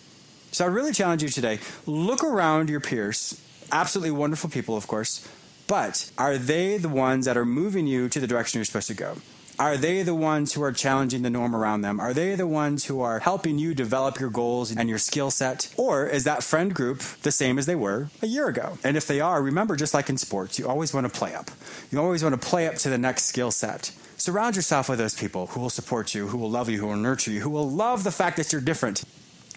So 0.52 0.66
I 0.66 0.68
really 0.68 0.92
challenge 0.92 1.24
you 1.24 1.30
today 1.30 1.60
look 1.86 2.24
around 2.24 2.70
your 2.70 2.82
peers, 2.82 3.42
absolutely 3.72 4.12
wonderful 4.12 4.50
people, 4.50 4.76
of 4.76 4.88
course, 4.88 5.26
but 5.68 6.12
are 6.18 6.38
they 6.38 6.78
the 6.78 6.90
ones 6.90 7.26
that 7.26 7.38
are 7.38 7.46
moving 7.46 7.88
you 7.88 8.10
to 8.10 8.20
the 8.20 8.28
direction 8.28 8.58
you're 8.58 8.66
supposed 8.66 8.88
to 8.88 8.94
go? 8.94 9.16
Are 9.62 9.78
they 9.78 10.02
the 10.02 10.16
ones 10.16 10.54
who 10.54 10.64
are 10.64 10.72
challenging 10.72 11.22
the 11.22 11.30
norm 11.30 11.56
around 11.56 11.82
them? 11.82 12.00
Are 12.00 12.16
they 12.16 12.34
the 12.34 12.48
ones 12.48 12.86
who 12.86 13.00
are 13.02 13.20
helping 13.20 13.60
you 13.60 13.76
develop 13.76 14.20
your 14.20 14.32
goals 14.32 14.76
and 14.76 14.90
your 14.90 14.98
skill 14.98 15.30
set? 15.30 15.72
Or 15.78 16.08
is 16.08 16.24
that 16.24 16.42
friend 16.42 16.74
group 16.74 17.02
the 17.22 17.32
same 17.32 17.60
as 17.60 17.68
they 17.68 17.76
were 17.76 18.10
a 18.24 18.26
year 18.26 18.48
ago? 18.48 18.80
And 18.84 18.98
if 18.98 19.06
they 19.06 19.22
are, 19.22 19.40
remember, 19.40 19.76
just 19.76 19.94
like 19.94 20.10
in 20.10 20.18
sports, 20.18 20.58
you 20.58 20.68
always 20.68 20.96
want 20.96 21.06
to 21.06 21.16
play 21.16 21.36
up. 21.36 21.52
You 21.92 22.02
always 22.02 22.24
want 22.24 22.34
to 22.42 22.50
play 22.50 22.68
up 22.68 22.74
to 22.78 22.90
the 22.90 22.98
next 22.98 23.26
skill 23.26 23.52
set. 23.52 23.92
Surround 24.18 24.56
yourself 24.56 24.90
with 24.90 24.98
those 24.98 25.14
people 25.14 25.46
who 25.46 25.60
will 25.60 25.70
support 25.70 26.16
you, 26.16 26.30
who 26.30 26.40
will 26.40 26.50
love 26.50 26.68
you, 26.68 26.80
who 26.80 26.88
will 26.88 26.96
nurture 26.96 27.30
you, 27.30 27.42
who 27.42 27.52
will 27.52 27.70
love 27.70 28.04
the 28.04 28.12
fact 28.12 28.38
that 28.38 28.52
you're 28.52 28.62
different. 28.62 29.04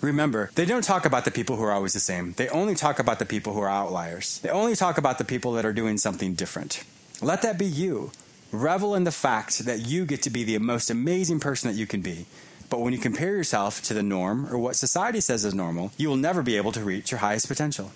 Remember, 0.03 0.51
they 0.55 0.67
don't 0.67 0.85
talk 0.85 1.07
about 1.07 1.25
the 1.25 1.31
people 1.31 1.57
who 1.57 1.63
are 1.63 1.73
always 1.73 1.95
the 1.95 1.99
same. 1.99 2.35
They 2.35 2.51
only 2.51 2.75
talk 2.75 2.99
about 2.99 3.21
the 3.21 3.25
people 3.25 3.55
who 3.55 3.61
are 3.61 3.71
outliers. 3.71 4.39
They 4.41 4.51
only 4.51 4.77
talk 4.77 4.99
about 4.99 5.17
the 5.17 5.25
people 5.25 5.55
that 5.55 5.65
are 5.65 5.73
doing 5.73 5.97
something 5.97 6.35
different. 6.35 6.85
Let 7.23 7.41
that 7.41 7.59
be 7.59 7.65
you. 7.65 8.11
Revel 8.55 8.95
in 8.95 9.03
the 9.03 9.11
fact 9.11 9.65
that 9.67 9.81
you 9.81 10.07
get 10.07 10.23
to 10.23 10.31
be 10.31 10.45
the 10.45 10.57
most 10.59 10.89
amazing 10.89 11.41
person 11.41 11.69
that 11.69 11.77
you 11.77 11.89
can 11.89 12.03
be. 12.03 12.27
But 12.71 12.81
when 12.81 12.93
you 12.93 13.01
compare 13.01 13.35
yourself 13.35 13.83
to 13.83 13.95
the 13.95 14.03
norm 14.03 14.47
or 14.47 14.59
what 14.59 14.77
society 14.77 15.21
says 15.21 15.45
is 15.45 15.55
normal, 15.55 15.91
you 15.97 16.09
will 16.09 16.17
never 16.17 16.41
be 16.41 16.57
able 16.57 16.71
to 16.73 16.81
reach 16.81 17.11
your 17.11 17.19
highest 17.19 17.49
potential. 17.49 17.91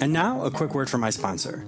And 0.00 0.12
now, 0.12 0.44
a 0.44 0.50
quick 0.50 0.74
word 0.74 0.88
from 0.88 1.00
my 1.00 1.10
sponsor. 1.10 1.66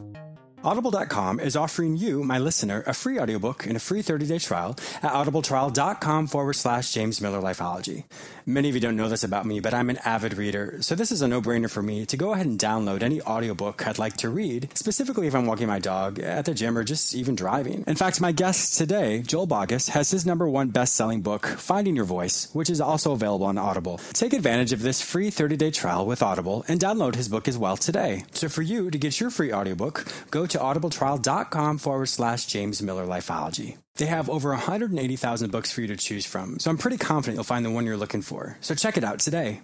Audible.com 0.69 1.41
is 1.41 1.57
offering 1.57 1.97
you, 1.97 2.23
my 2.23 2.39
listener, 2.39 2.85
a 2.87 2.93
free 2.93 3.19
audiobook 3.19 3.65
and 3.65 3.75
a 3.75 3.81
free 3.81 4.03
30 4.03 4.27
day 4.27 4.39
trial 4.39 4.77
at 5.03 5.13
audibletrial.com 5.13 6.27
forward 6.27 6.53
slash 6.53 6.93
James 6.93 7.23
Miller 7.23 7.41
Lifeology. 7.41 8.05
Many 8.45 8.69
of 8.69 8.75
you 8.75 8.81
don't 8.81 8.97
know 8.97 9.09
this 9.09 9.25
about 9.25 9.47
me, 9.47 9.61
but 9.61 9.73
I'm 9.73 9.89
an 9.89 9.99
avid 10.05 10.37
reader, 10.37 10.79
so 10.81 10.95
this 10.95 11.11
is 11.11 11.23
a 11.23 11.29
no 11.29 11.41
brainer 11.41 11.71
for 11.71 11.83
me 11.83 12.05
to 12.07 12.17
go 12.17 12.33
ahead 12.33 12.47
and 12.47 12.59
download 12.59 13.03
any 13.03 13.21
audiobook 13.23 13.87
I'd 13.87 13.99
like 13.99 14.17
to 14.19 14.29
read, 14.29 14.69
specifically 14.75 15.27
if 15.27 15.35
I'm 15.35 15.47
walking 15.47 15.69
my 15.69 15.79
dog, 15.79 16.19
at 16.19 16.45
the 16.47 16.55
gym, 16.55 16.77
or 16.77 16.85
just 16.85 17.15
even 17.15 17.35
driving. 17.35 17.85
In 17.87 17.97
fact, 17.97 18.23
my 18.23 18.33
guest 18.33 18.77
today, 18.77 19.21
Joel 19.21 19.47
Boggess, 19.47 19.91
has 19.91 20.11
his 20.11 20.25
number 20.25 20.49
one 20.49 20.69
best 20.69 20.97
selling 20.97 21.21
book, 21.21 21.47
Finding 21.47 21.95
Your 21.97 22.07
Voice, 22.07 22.49
which 22.55 22.71
is 22.71 22.81
also 22.81 23.13
available 23.13 23.47
on 23.47 23.59
Audible. 23.59 24.01
Take 24.13 24.33
advantage 24.33 24.73
of 24.73 24.81
this 24.81 25.01
free 25.03 25.31
30 25.31 25.57
day 25.57 25.71
trial 25.71 26.05
with 26.07 26.23
Audible 26.23 26.65
and 26.69 26.81
download 26.81 27.17
his 27.17 27.29
book 27.29 27.49
as 27.49 27.59
well 27.59 27.77
today. 27.77 28.25
So 28.33 28.49
for 28.49 28.63
you 28.63 28.91
to 28.91 28.99
get 28.99 29.21
your 29.21 29.31
free 29.31 29.53
audiobook, 29.53 30.07
go 30.31 30.47
to 30.47 30.58
audibletrial.com 30.59 31.79
forward 31.79 32.07
slash 32.07 32.47
James 32.47 32.83
Miller 32.83 33.07
Lifeology. 33.07 33.77
They 33.97 34.07
have 34.07 34.31
over 34.31 34.51
180,000 34.51 35.51
books 35.51 35.73
for 35.73 35.81
you 35.81 35.89
to 35.89 35.97
choose 35.97 36.27
from, 36.27 36.59
so 36.59 36.71
I'm 36.71 36.79
pretty 36.79 36.99
confident 36.99 37.37
you'll 37.37 37.45
find 37.45 37.65
the 37.65 37.71
one 37.71 37.85
you're 37.87 37.97
looking 37.97 38.23
for. 38.23 38.57
So 38.61 38.75
check 38.75 38.97
it 38.97 39.05
out 39.05 39.19
today. 39.19 39.61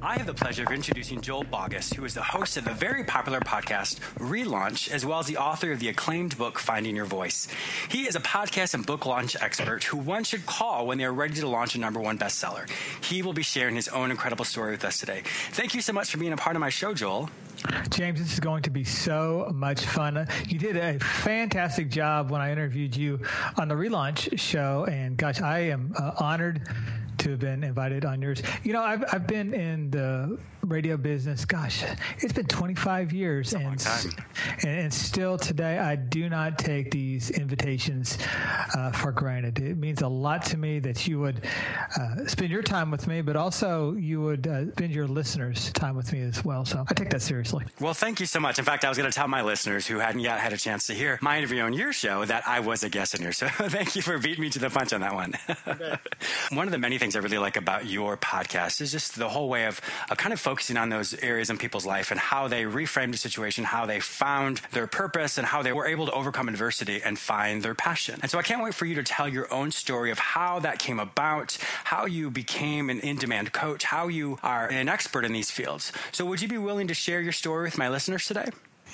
I 0.00 0.16
have 0.16 0.26
the 0.26 0.32
pleasure 0.32 0.62
of 0.62 0.70
introducing 0.70 1.20
Joel 1.20 1.44
Boggess, 1.44 1.92
who 1.92 2.04
is 2.04 2.14
the 2.14 2.22
host 2.22 2.56
of 2.56 2.64
the 2.64 2.72
very 2.72 3.04
popular 3.04 3.40
podcast 3.40 3.98
Relaunch, 4.18 4.90
as 4.90 5.04
well 5.04 5.18
as 5.18 5.26
the 5.26 5.36
author 5.36 5.70
of 5.70 5.80
the 5.80 5.88
acclaimed 5.88 6.38
book 6.38 6.58
Finding 6.58 6.96
Your 6.96 7.04
Voice. 7.04 7.46
He 7.90 8.06
is 8.06 8.16
a 8.16 8.20
podcast 8.20 8.72
and 8.72 8.86
book 8.86 9.04
launch 9.04 9.36
expert 9.38 9.84
who 9.84 9.98
one 9.98 10.24
should 10.24 10.46
call 10.46 10.86
when 10.86 10.96
they 10.98 11.04
are 11.04 11.12
ready 11.12 11.34
to 11.34 11.48
launch 11.48 11.74
a 11.74 11.78
number 11.78 12.00
one 12.00 12.16
bestseller. 12.16 12.70
He 13.04 13.20
will 13.20 13.34
be 13.34 13.42
sharing 13.42 13.74
his 13.74 13.88
own 13.88 14.10
incredible 14.10 14.46
story 14.46 14.70
with 14.70 14.84
us 14.84 14.98
today. 14.98 15.24
Thank 15.50 15.74
you 15.74 15.82
so 15.82 15.92
much 15.92 16.10
for 16.10 16.16
being 16.16 16.32
a 16.32 16.38
part 16.38 16.56
of 16.56 16.60
my 16.60 16.70
show, 16.70 16.94
Joel. 16.94 17.28
James, 17.90 18.20
this 18.20 18.32
is 18.32 18.40
going 18.40 18.62
to 18.62 18.70
be 18.70 18.84
so 18.84 19.50
much 19.54 19.84
fun. 19.84 20.26
You 20.46 20.58
did 20.58 20.76
a 20.76 20.98
fantastic 20.98 21.90
job 21.90 22.30
when 22.30 22.40
I 22.40 22.52
interviewed 22.52 22.96
you 22.96 23.20
on 23.56 23.68
the 23.68 23.74
relaunch 23.74 24.38
show, 24.38 24.86
and 24.88 25.16
gosh, 25.16 25.40
I 25.40 25.60
am 25.60 25.92
uh, 25.98 26.12
honored 26.18 26.62
to 27.18 27.30
have 27.30 27.40
been 27.40 27.64
invited 27.64 28.04
on 28.04 28.22
yours. 28.22 28.42
You 28.62 28.72
know, 28.72 28.82
I've, 28.82 29.04
I've 29.12 29.26
been 29.26 29.54
in 29.54 29.90
the 29.90 30.38
radio 30.62 30.96
business, 30.96 31.44
gosh, 31.44 31.82
it's 32.18 32.32
been 32.32 32.46
25 32.46 33.12
years. 33.12 33.52
and, 33.54 33.86
and, 34.62 34.68
and, 34.68 34.94
still 34.94 35.38
today, 35.38 35.78
I 35.78 35.96
do 35.96 36.28
not 36.28 36.58
take 36.58 36.90
these 36.90 37.30
invitations 37.30 38.18
uh, 38.76 38.92
for 38.92 39.12
granted. 39.12 39.58
It 39.58 39.76
means 39.76 40.02
a 40.02 40.08
lot 40.08 40.44
to 40.46 40.56
me 40.56 40.78
that 40.80 41.06
you 41.06 41.20
would 41.20 41.44
uh, 41.98 42.26
spend 42.26 42.50
your 42.50 42.62
time 42.62 42.90
with 42.90 43.06
me, 43.06 43.22
but 43.22 43.36
also 43.36 43.94
you 43.94 44.20
would 44.20 44.46
uh, 44.46 44.70
spend 44.72 44.92
your 44.92 45.06
listeners' 45.06 45.72
time 45.72 45.96
with 45.96 46.12
me 46.12 46.20
as 46.20 46.44
well. 46.44 46.64
So 46.64 46.84
I 46.88 46.94
take 46.94 47.10
that 47.10 47.22
seriously. 47.22 47.64
Well, 47.80 47.94
thank 47.94 48.20
you 48.20 48.26
so 48.26 48.40
much. 48.40 48.58
In 48.58 48.64
fact, 48.64 48.84
I 48.84 48.88
was 48.88 48.98
going 48.98 49.10
to 49.10 49.14
tell 49.14 49.28
my 49.28 49.42
listeners 49.42 49.86
who 49.86 49.98
hadn't 49.98 50.20
yet 50.20 50.38
had 50.38 50.52
a 50.52 50.58
chance 50.58 50.86
to 50.88 50.94
hear 50.94 51.18
my 51.22 51.38
interview 51.38 51.62
on 51.62 51.72
your 51.72 51.92
show 51.92 52.24
that 52.24 52.46
I 52.46 52.60
was 52.60 52.82
a 52.82 52.88
guest 52.88 53.14
in 53.14 53.22
here. 53.22 53.32
So 53.32 53.48
thank 53.48 53.94
you 53.94 54.02
for 54.02 54.18
beating 54.18 54.42
me 54.42 54.50
to 54.50 54.58
the 54.58 54.68
punch 54.70 54.92
on 54.92 55.00
that 55.00 55.14
one. 55.14 55.34
one 56.52 56.66
of 56.66 56.72
the 56.72 56.78
many 56.78 56.98
things 56.98 57.07
I 57.16 57.20
really 57.20 57.38
like 57.38 57.56
about 57.56 57.86
your 57.86 58.16
podcast 58.16 58.80
is 58.80 58.92
just 58.92 59.18
the 59.18 59.28
whole 59.28 59.48
way 59.48 59.66
of, 59.66 59.80
of 60.10 60.16
kind 60.16 60.32
of 60.32 60.40
focusing 60.40 60.76
on 60.76 60.88
those 60.88 61.14
areas 61.14 61.50
in 61.50 61.58
people's 61.58 61.86
life 61.86 62.10
and 62.10 62.20
how 62.20 62.48
they 62.48 62.64
reframed 62.64 63.12
the 63.12 63.18
situation, 63.18 63.64
how 63.64 63.86
they 63.86 64.00
found 64.00 64.60
their 64.72 64.86
purpose, 64.86 65.38
and 65.38 65.46
how 65.46 65.62
they 65.62 65.72
were 65.72 65.86
able 65.86 66.06
to 66.06 66.12
overcome 66.12 66.48
adversity 66.48 67.02
and 67.02 67.18
find 67.18 67.62
their 67.62 67.74
passion. 67.74 68.18
And 68.22 68.30
so 68.30 68.38
I 68.38 68.42
can't 68.42 68.62
wait 68.62 68.74
for 68.74 68.86
you 68.86 68.94
to 68.96 69.02
tell 69.02 69.28
your 69.28 69.52
own 69.52 69.70
story 69.70 70.10
of 70.10 70.18
how 70.18 70.58
that 70.60 70.78
came 70.78 71.00
about, 71.00 71.56
how 71.84 72.06
you 72.06 72.30
became 72.30 72.90
an 72.90 73.00
in 73.00 73.16
demand 73.16 73.52
coach, 73.52 73.84
how 73.84 74.08
you 74.08 74.38
are 74.42 74.68
an 74.68 74.88
expert 74.88 75.24
in 75.24 75.32
these 75.32 75.50
fields. 75.50 75.92
So 76.12 76.24
would 76.26 76.42
you 76.42 76.48
be 76.48 76.58
willing 76.58 76.88
to 76.88 76.94
share 76.94 77.20
your 77.20 77.32
story 77.32 77.64
with 77.64 77.78
my 77.78 77.88
listeners 77.88 78.26
today? 78.26 78.48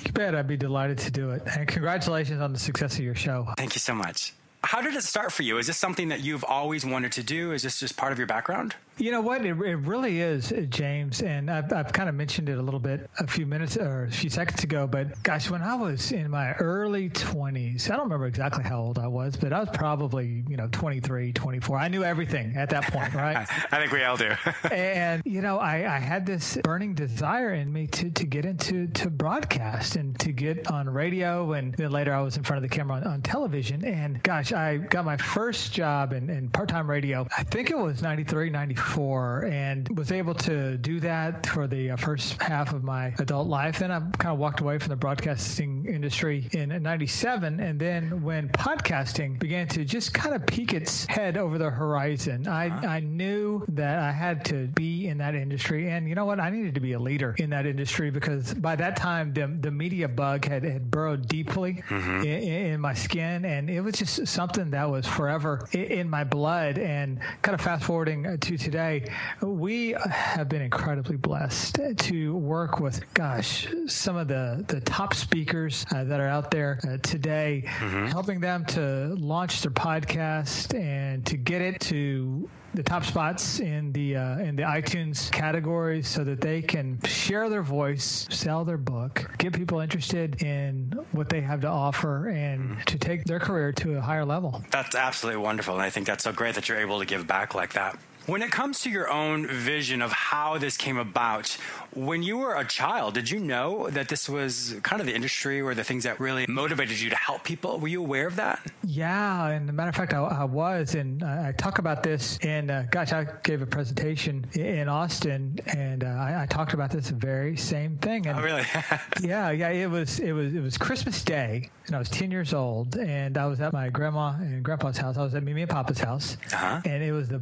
You 0.05 0.13
bet. 0.13 0.35
I'd 0.35 0.49
be 0.49 0.57
delighted 0.57 0.99
to 0.99 1.11
do 1.11 1.31
it. 1.31 1.43
And 1.47 1.69
congratulations 1.69 2.41
on 2.41 2.53
the 2.53 2.59
success 2.59 2.99
of 2.99 3.05
your 3.05 3.15
show. 3.15 3.49
Thank 3.57 3.75
you 3.75 3.81
so 3.81 3.95
much. 3.95 4.33
How 4.65 4.81
did 4.81 4.95
it 4.95 5.05
start 5.05 5.31
for 5.31 5.43
you? 5.43 5.59
Is 5.59 5.67
this 5.67 5.77
something 5.77 6.09
that 6.09 6.21
you've 6.21 6.45
always 6.45 6.87
wanted 6.87 7.13
to 7.13 7.23
do? 7.23 7.53
Is 7.53 7.63
this 7.63 7.81
just 7.81 7.99
part 7.99 8.13
of 8.13 8.19
your 8.19 8.27
background? 8.27 8.75
You 8.97 9.11
know 9.11 9.21
what? 9.21 9.45
It, 9.45 9.61
it 9.61 9.77
really 9.77 10.21
is, 10.21 10.53
uh, 10.53 10.67
James. 10.69 11.21
And 11.21 11.51
I've, 11.51 11.73
I've 11.73 11.93
kind 11.93 12.09
of 12.09 12.15
mentioned 12.15 12.49
it 12.49 12.59
a 12.59 12.63
little 12.63 12.81
bit 12.81 13.11
a 13.19 13.27
few 13.27 13.45
minutes 13.45 13.77
or 13.77 14.05
a 14.05 14.11
few 14.11 14.31
seconds 14.31 14.63
ago. 14.63 14.87
But 14.87 15.21
gosh, 15.23 15.51
when 15.51 15.63
I 15.63 15.75
was 15.75 16.13
in 16.13 16.31
my 16.31 16.53
early 16.55 17.11
20s, 17.11 17.91
I 17.91 17.97
don't 17.97 18.05
remember 18.05 18.27
exactly 18.27 18.63
how 18.63 18.81
old 18.81 18.99
I 18.99 19.09
was, 19.09 19.37
but 19.37 19.53
I 19.53 19.61
was 19.61 19.69
probably, 19.75 20.45
you 20.49 20.57
know, 20.57 20.69
23, 20.71 21.33
24. 21.33 21.77
I 21.77 21.89
knew 21.89 22.05
everything 22.05 22.57
at 22.57 22.71
that 22.71 22.85
point, 22.85 23.13
right? 23.15 23.37
I 23.37 23.79
think 23.79 23.93
we 23.93 24.05
all 24.05 24.17
do. 24.17 24.31
and, 24.71 25.23
you 25.27 25.43
know, 25.43 25.59
I, 25.59 25.97
I 25.97 25.99
had 25.99 26.25
this 26.25 26.57
burning 26.63 26.95
desire 26.95 27.53
in 27.53 27.73
me 27.73 27.89
to, 27.89 28.11
to 28.11 28.25
get 28.25 28.47
into 28.47 28.87
to 28.87 29.11
broadcast 29.11 29.97
and 29.97 30.19
to 30.21 30.31
get 30.31 30.71
on 30.71 30.89
radio. 30.89 31.53
And 31.53 31.75
then 31.75 31.91
later 31.91 32.15
I 32.15 32.21
was 32.21 32.37
in 32.37 32.45
front 32.45 32.65
of 32.65 32.71
the 32.71 32.75
camera 32.75 32.99
on, 32.99 33.05
on 33.05 33.23
television. 33.23 33.85
And 33.85 34.23
gosh, 34.23 34.53
I 34.55 34.77
got 34.79 35.05
my 35.05 35.17
first 35.17 35.73
job 35.73 36.13
in, 36.13 36.31
in 36.31 36.49
part 36.49 36.69
time 36.69 36.89
radio. 36.89 37.27
I 37.37 37.43
think 37.43 37.71
it 37.71 37.79
was 37.79 38.03
93, 38.03 38.51
94 38.51 39.49
and 39.51 39.99
was 39.99 40.13
able 40.13 40.35
to 40.35 40.79
do 40.79 41.01
that 41.01 41.47
for 41.47 41.67
the 41.67 41.91
uh, 41.91 41.97
first 41.97 42.41
half 42.41 42.73
of 42.73 42.85
my 42.85 43.15
adult 43.19 43.49
life. 43.49 43.81
Then 43.81 43.91
I 43.91 44.01
kind 44.19 44.33
of 44.33 44.39
walked 44.39 44.61
away 44.61 44.79
from 44.79 44.91
the 44.91 44.97
broadcasting 44.97 45.74
industry 45.87 46.49
in 46.53 46.83
97. 46.83 47.61
And 47.61 47.81
then 47.81 48.23
when 48.23 48.49
podcasting 48.51 49.39
began 49.39 49.67
to 49.69 49.85
just 49.85 50.15
kind 50.15 50.35
of 50.35 50.47
peek 50.47 50.73
its 50.73 51.07
head 51.07 51.37
over 51.37 51.59
the 51.59 51.71
horizon, 51.71 52.47
I. 52.47 52.65
I 52.85 53.01
knew 53.01 53.65
that 53.69 53.99
I 53.99 54.13
had 54.13 54.45
to 54.47 54.69
be 54.69 55.09
in 55.09 55.19
that 55.19 55.35
industry. 55.35 55.91
And 55.91 56.09
you 56.09 56.15
know 56.15 56.27
what? 56.27 56.39
I 56.39 56.51
needed 56.51 56.75
to 56.75 56.81
be 56.81 56.93
a 56.93 56.99
leader 56.99 57.35
in 57.39 57.51
that 57.51 57.67
industry 57.67 58.11
because 58.11 58.55
by 58.55 58.77
that 58.77 58.97
time, 58.97 59.33
the, 59.33 59.47
the 59.47 59.71
media 59.71 60.07
bug 60.09 60.45
had, 60.45 60.65
had 60.65 60.91
burrowed 60.91 61.27
deeply 61.27 61.83
mm-hmm. 61.89 62.23
in, 62.23 62.73
in, 62.73 62.81
my 62.81 62.95
skin. 62.95 63.45
And 63.45 63.71
it 63.71 63.81
was 63.81 63.95
just 63.95 64.27
something 64.27 64.71
that 64.71 64.91
was 64.91 65.07
forever 65.07 65.67
in, 65.73 65.85
in 65.85 66.11
my 66.11 66.25
blood. 66.25 66.79
And 66.79 67.21
kind 67.43 67.55
of 67.55 67.61
fast 67.61 67.85
forwarding 67.85 68.39
to 68.39 68.59
today 68.59 68.75
today, 68.75 69.05
we 69.41 69.95
have 70.11 70.49
been 70.49 70.61
incredibly 70.61 71.17
blessed 71.17 71.79
to 71.97 72.35
work 72.35 72.81
with, 72.81 73.03
gosh, 73.15 73.69
some 73.87 74.17
of 74.17 74.27
the, 74.27 74.65
the 74.67 74.81
top 74.81 75.15
speakers 75.15 75.74
uh, 75.93 76.05
that 76.05 76.21
are 76.21 76.29
out 76.29 76.51
there 76.51 76.79
uh, 76.87 76.99
today, 76.99 77.65
mm-hmm. 77.67 78.07
helping 78.07 78.41
them 78.41 78.65
to 78.67 79.15
launch 79.19 79.63
their 79.63 79.73
podcast 79.73 80.79
and 80.79 81.25
to 81.27 81.37
get 81.37 81.61
it 81.61 81.81
to 81.81 82.49
the 82.75 82.83
top 82.83 83.05
spots 83.05 83.61
in 83.61 83.93
the 83.93 84.17
uh, 84.17 84.39
in 84.39 84.57
the 84.57 84.63
iTunes 84.63 85.31
categories 85.31 86.09
so 86.09 86.25
that 86.25 86.41
they 86.41 86.61
can 86.61 87.01
share 87.05 87.49
their 87.49 87.63
voice, 87.63 88.27
sell 88.31 88.65
their 88.65 88.77
book, 88.79 89.31
get 89.39 89.53
people 89.53 89.81
interested 89.81 90.43
in 90.43 90.93
what 91.13 91.29
they 91.29 91.41
have 91.41 91.61
to 91.61 91.69
offer, 91.69 92.29
and 92.29 92.71
mm. 92.71 92.85
to 92.85 92.99
take 92.99 93.25
their 93.25 93.39
career 93.39 93.73
to 93.73 93.97
a 93.97 94.01
higher 94.01 94.25
level. 94.25 94.65
That's 94.71 94.95
absolutely 94.95 95.41
wonderful, 95.43 95.75
and 95.75 95.83
I 95.83 95.91
think 95.91 96.07
that's 96.07 96.25
so 96.25 96.33
great 96.33 96.55
that 96.57 96.69
you're 96.69 96.79
able 96.79 96.99
to 96.99 97.07
give 97.07 97.27
back 97.27 97.55
like 97.55 97.73
that. 97.75 97.99
When 98.27 98.41
it 98.41 98.51
comes 98.51 98.81
to 98.81 98.91
your 98.91 99.11
own 99.11 99.47
vision 99.47 100.01
of 100.01 100.11
how 100.11 100.57
this 100.57 100.79
came 100.79 100.97
about, 100.97 101.59
when 101.95 102.23
you 102.23 102.39
were 102.39 102.55
a 102.55 102.65
child, 102.65 103.15
did 103.15 103.31
you 103.31 103.39
know 103.39 103.91
that 103.91 104.09
this 104.09 104.31
was 104.31 104.77
kind 104.83 105.01
of 105.01 105.07
the 105.07 105.15
industry 105.15 105.61
or 105.61 105.75
the 105.75 105.85
things 105.85 106.05
that 106.05 106.19
really 106.19 106.47
motivated 106.49 106.99
you 106.99 107.11
to 107.11 107.17
help 107.17 107.45
people? 107.45 107.79
Were 107.79 107.89
you 107.89 108.01
aware 108.01 108.27
of 108.27 108.37
that? 108.37 108.61
Yeah, 108.83 109.49
and 109.49 109.69
a 109.69 109.73
matter 109.75 109.91
of 109.91 109.95
fact, 109.95 110.15
I, 110.15 110.23
I 110.23 110.45
was, 110.45 110.95
and 110.95 111.23
I 111.23 111.53
talk 111.53 111.79
about 111.79 112.03
this. 112.03 112.39
And 112.43 112.71
uh, 112.71 112.85
gosh, 112.85 113.13
I 113.13 113.27
gave 113.43 113.61
a 113.61 113.67
presentation 113.67 114.47
in 114.55 114.89
Austin, 114.89 115.59
and 115.67 116.03
uh, 116.03 116.07
I, 116.07 116.43
I, 116.43 116.47
talked 116.47 116.73
about 116.73 116.91
this 116.91 117.11
very 117.11 117.57
same 117.59 117.99
thing. 117.99 118.27
And 118.27 118.39
oh, 118.39 118.43
really? 118.43 118.65
yeah, 119.23 119.51
yeah. 119.51 119.69
It 119.69 119.91
was 119.91 120.19
it 120.19 120.33
was 120.33 120.55
it 120.55 120.61
was 120.61 120.79
Christmas 120.79 121.23
Day, 121.23 121.71
and 121.87 121.95
I 121.95 121.99
was 121.99 122.09
ten 122.09 122.31
years 122.31 122.55
old, 122.55 122.97
and 122.97 123.37
I 123.37 123.47
was 123.47 123.61
at 123.61 123.73
my 123.75 123.91
grandma 123.91 124.35
and 124.39 124.65
grandpa's 124.65 124.97
house. 124.97 125.19
I 125.19 125.23
was 125.23 125.35
at 125.35 125.43
Mimi 125.43 125.63
and 125.63 125.71
Papa's 125.71 126.01
house, 126.01 126.39
uh-huh. 126.53 126.81
and 126.85 127.03
it 127.03 127.13
was 127.13 127.29
the 127.29 127.39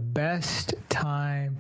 best 0.73 0.91
time 0.91 1.59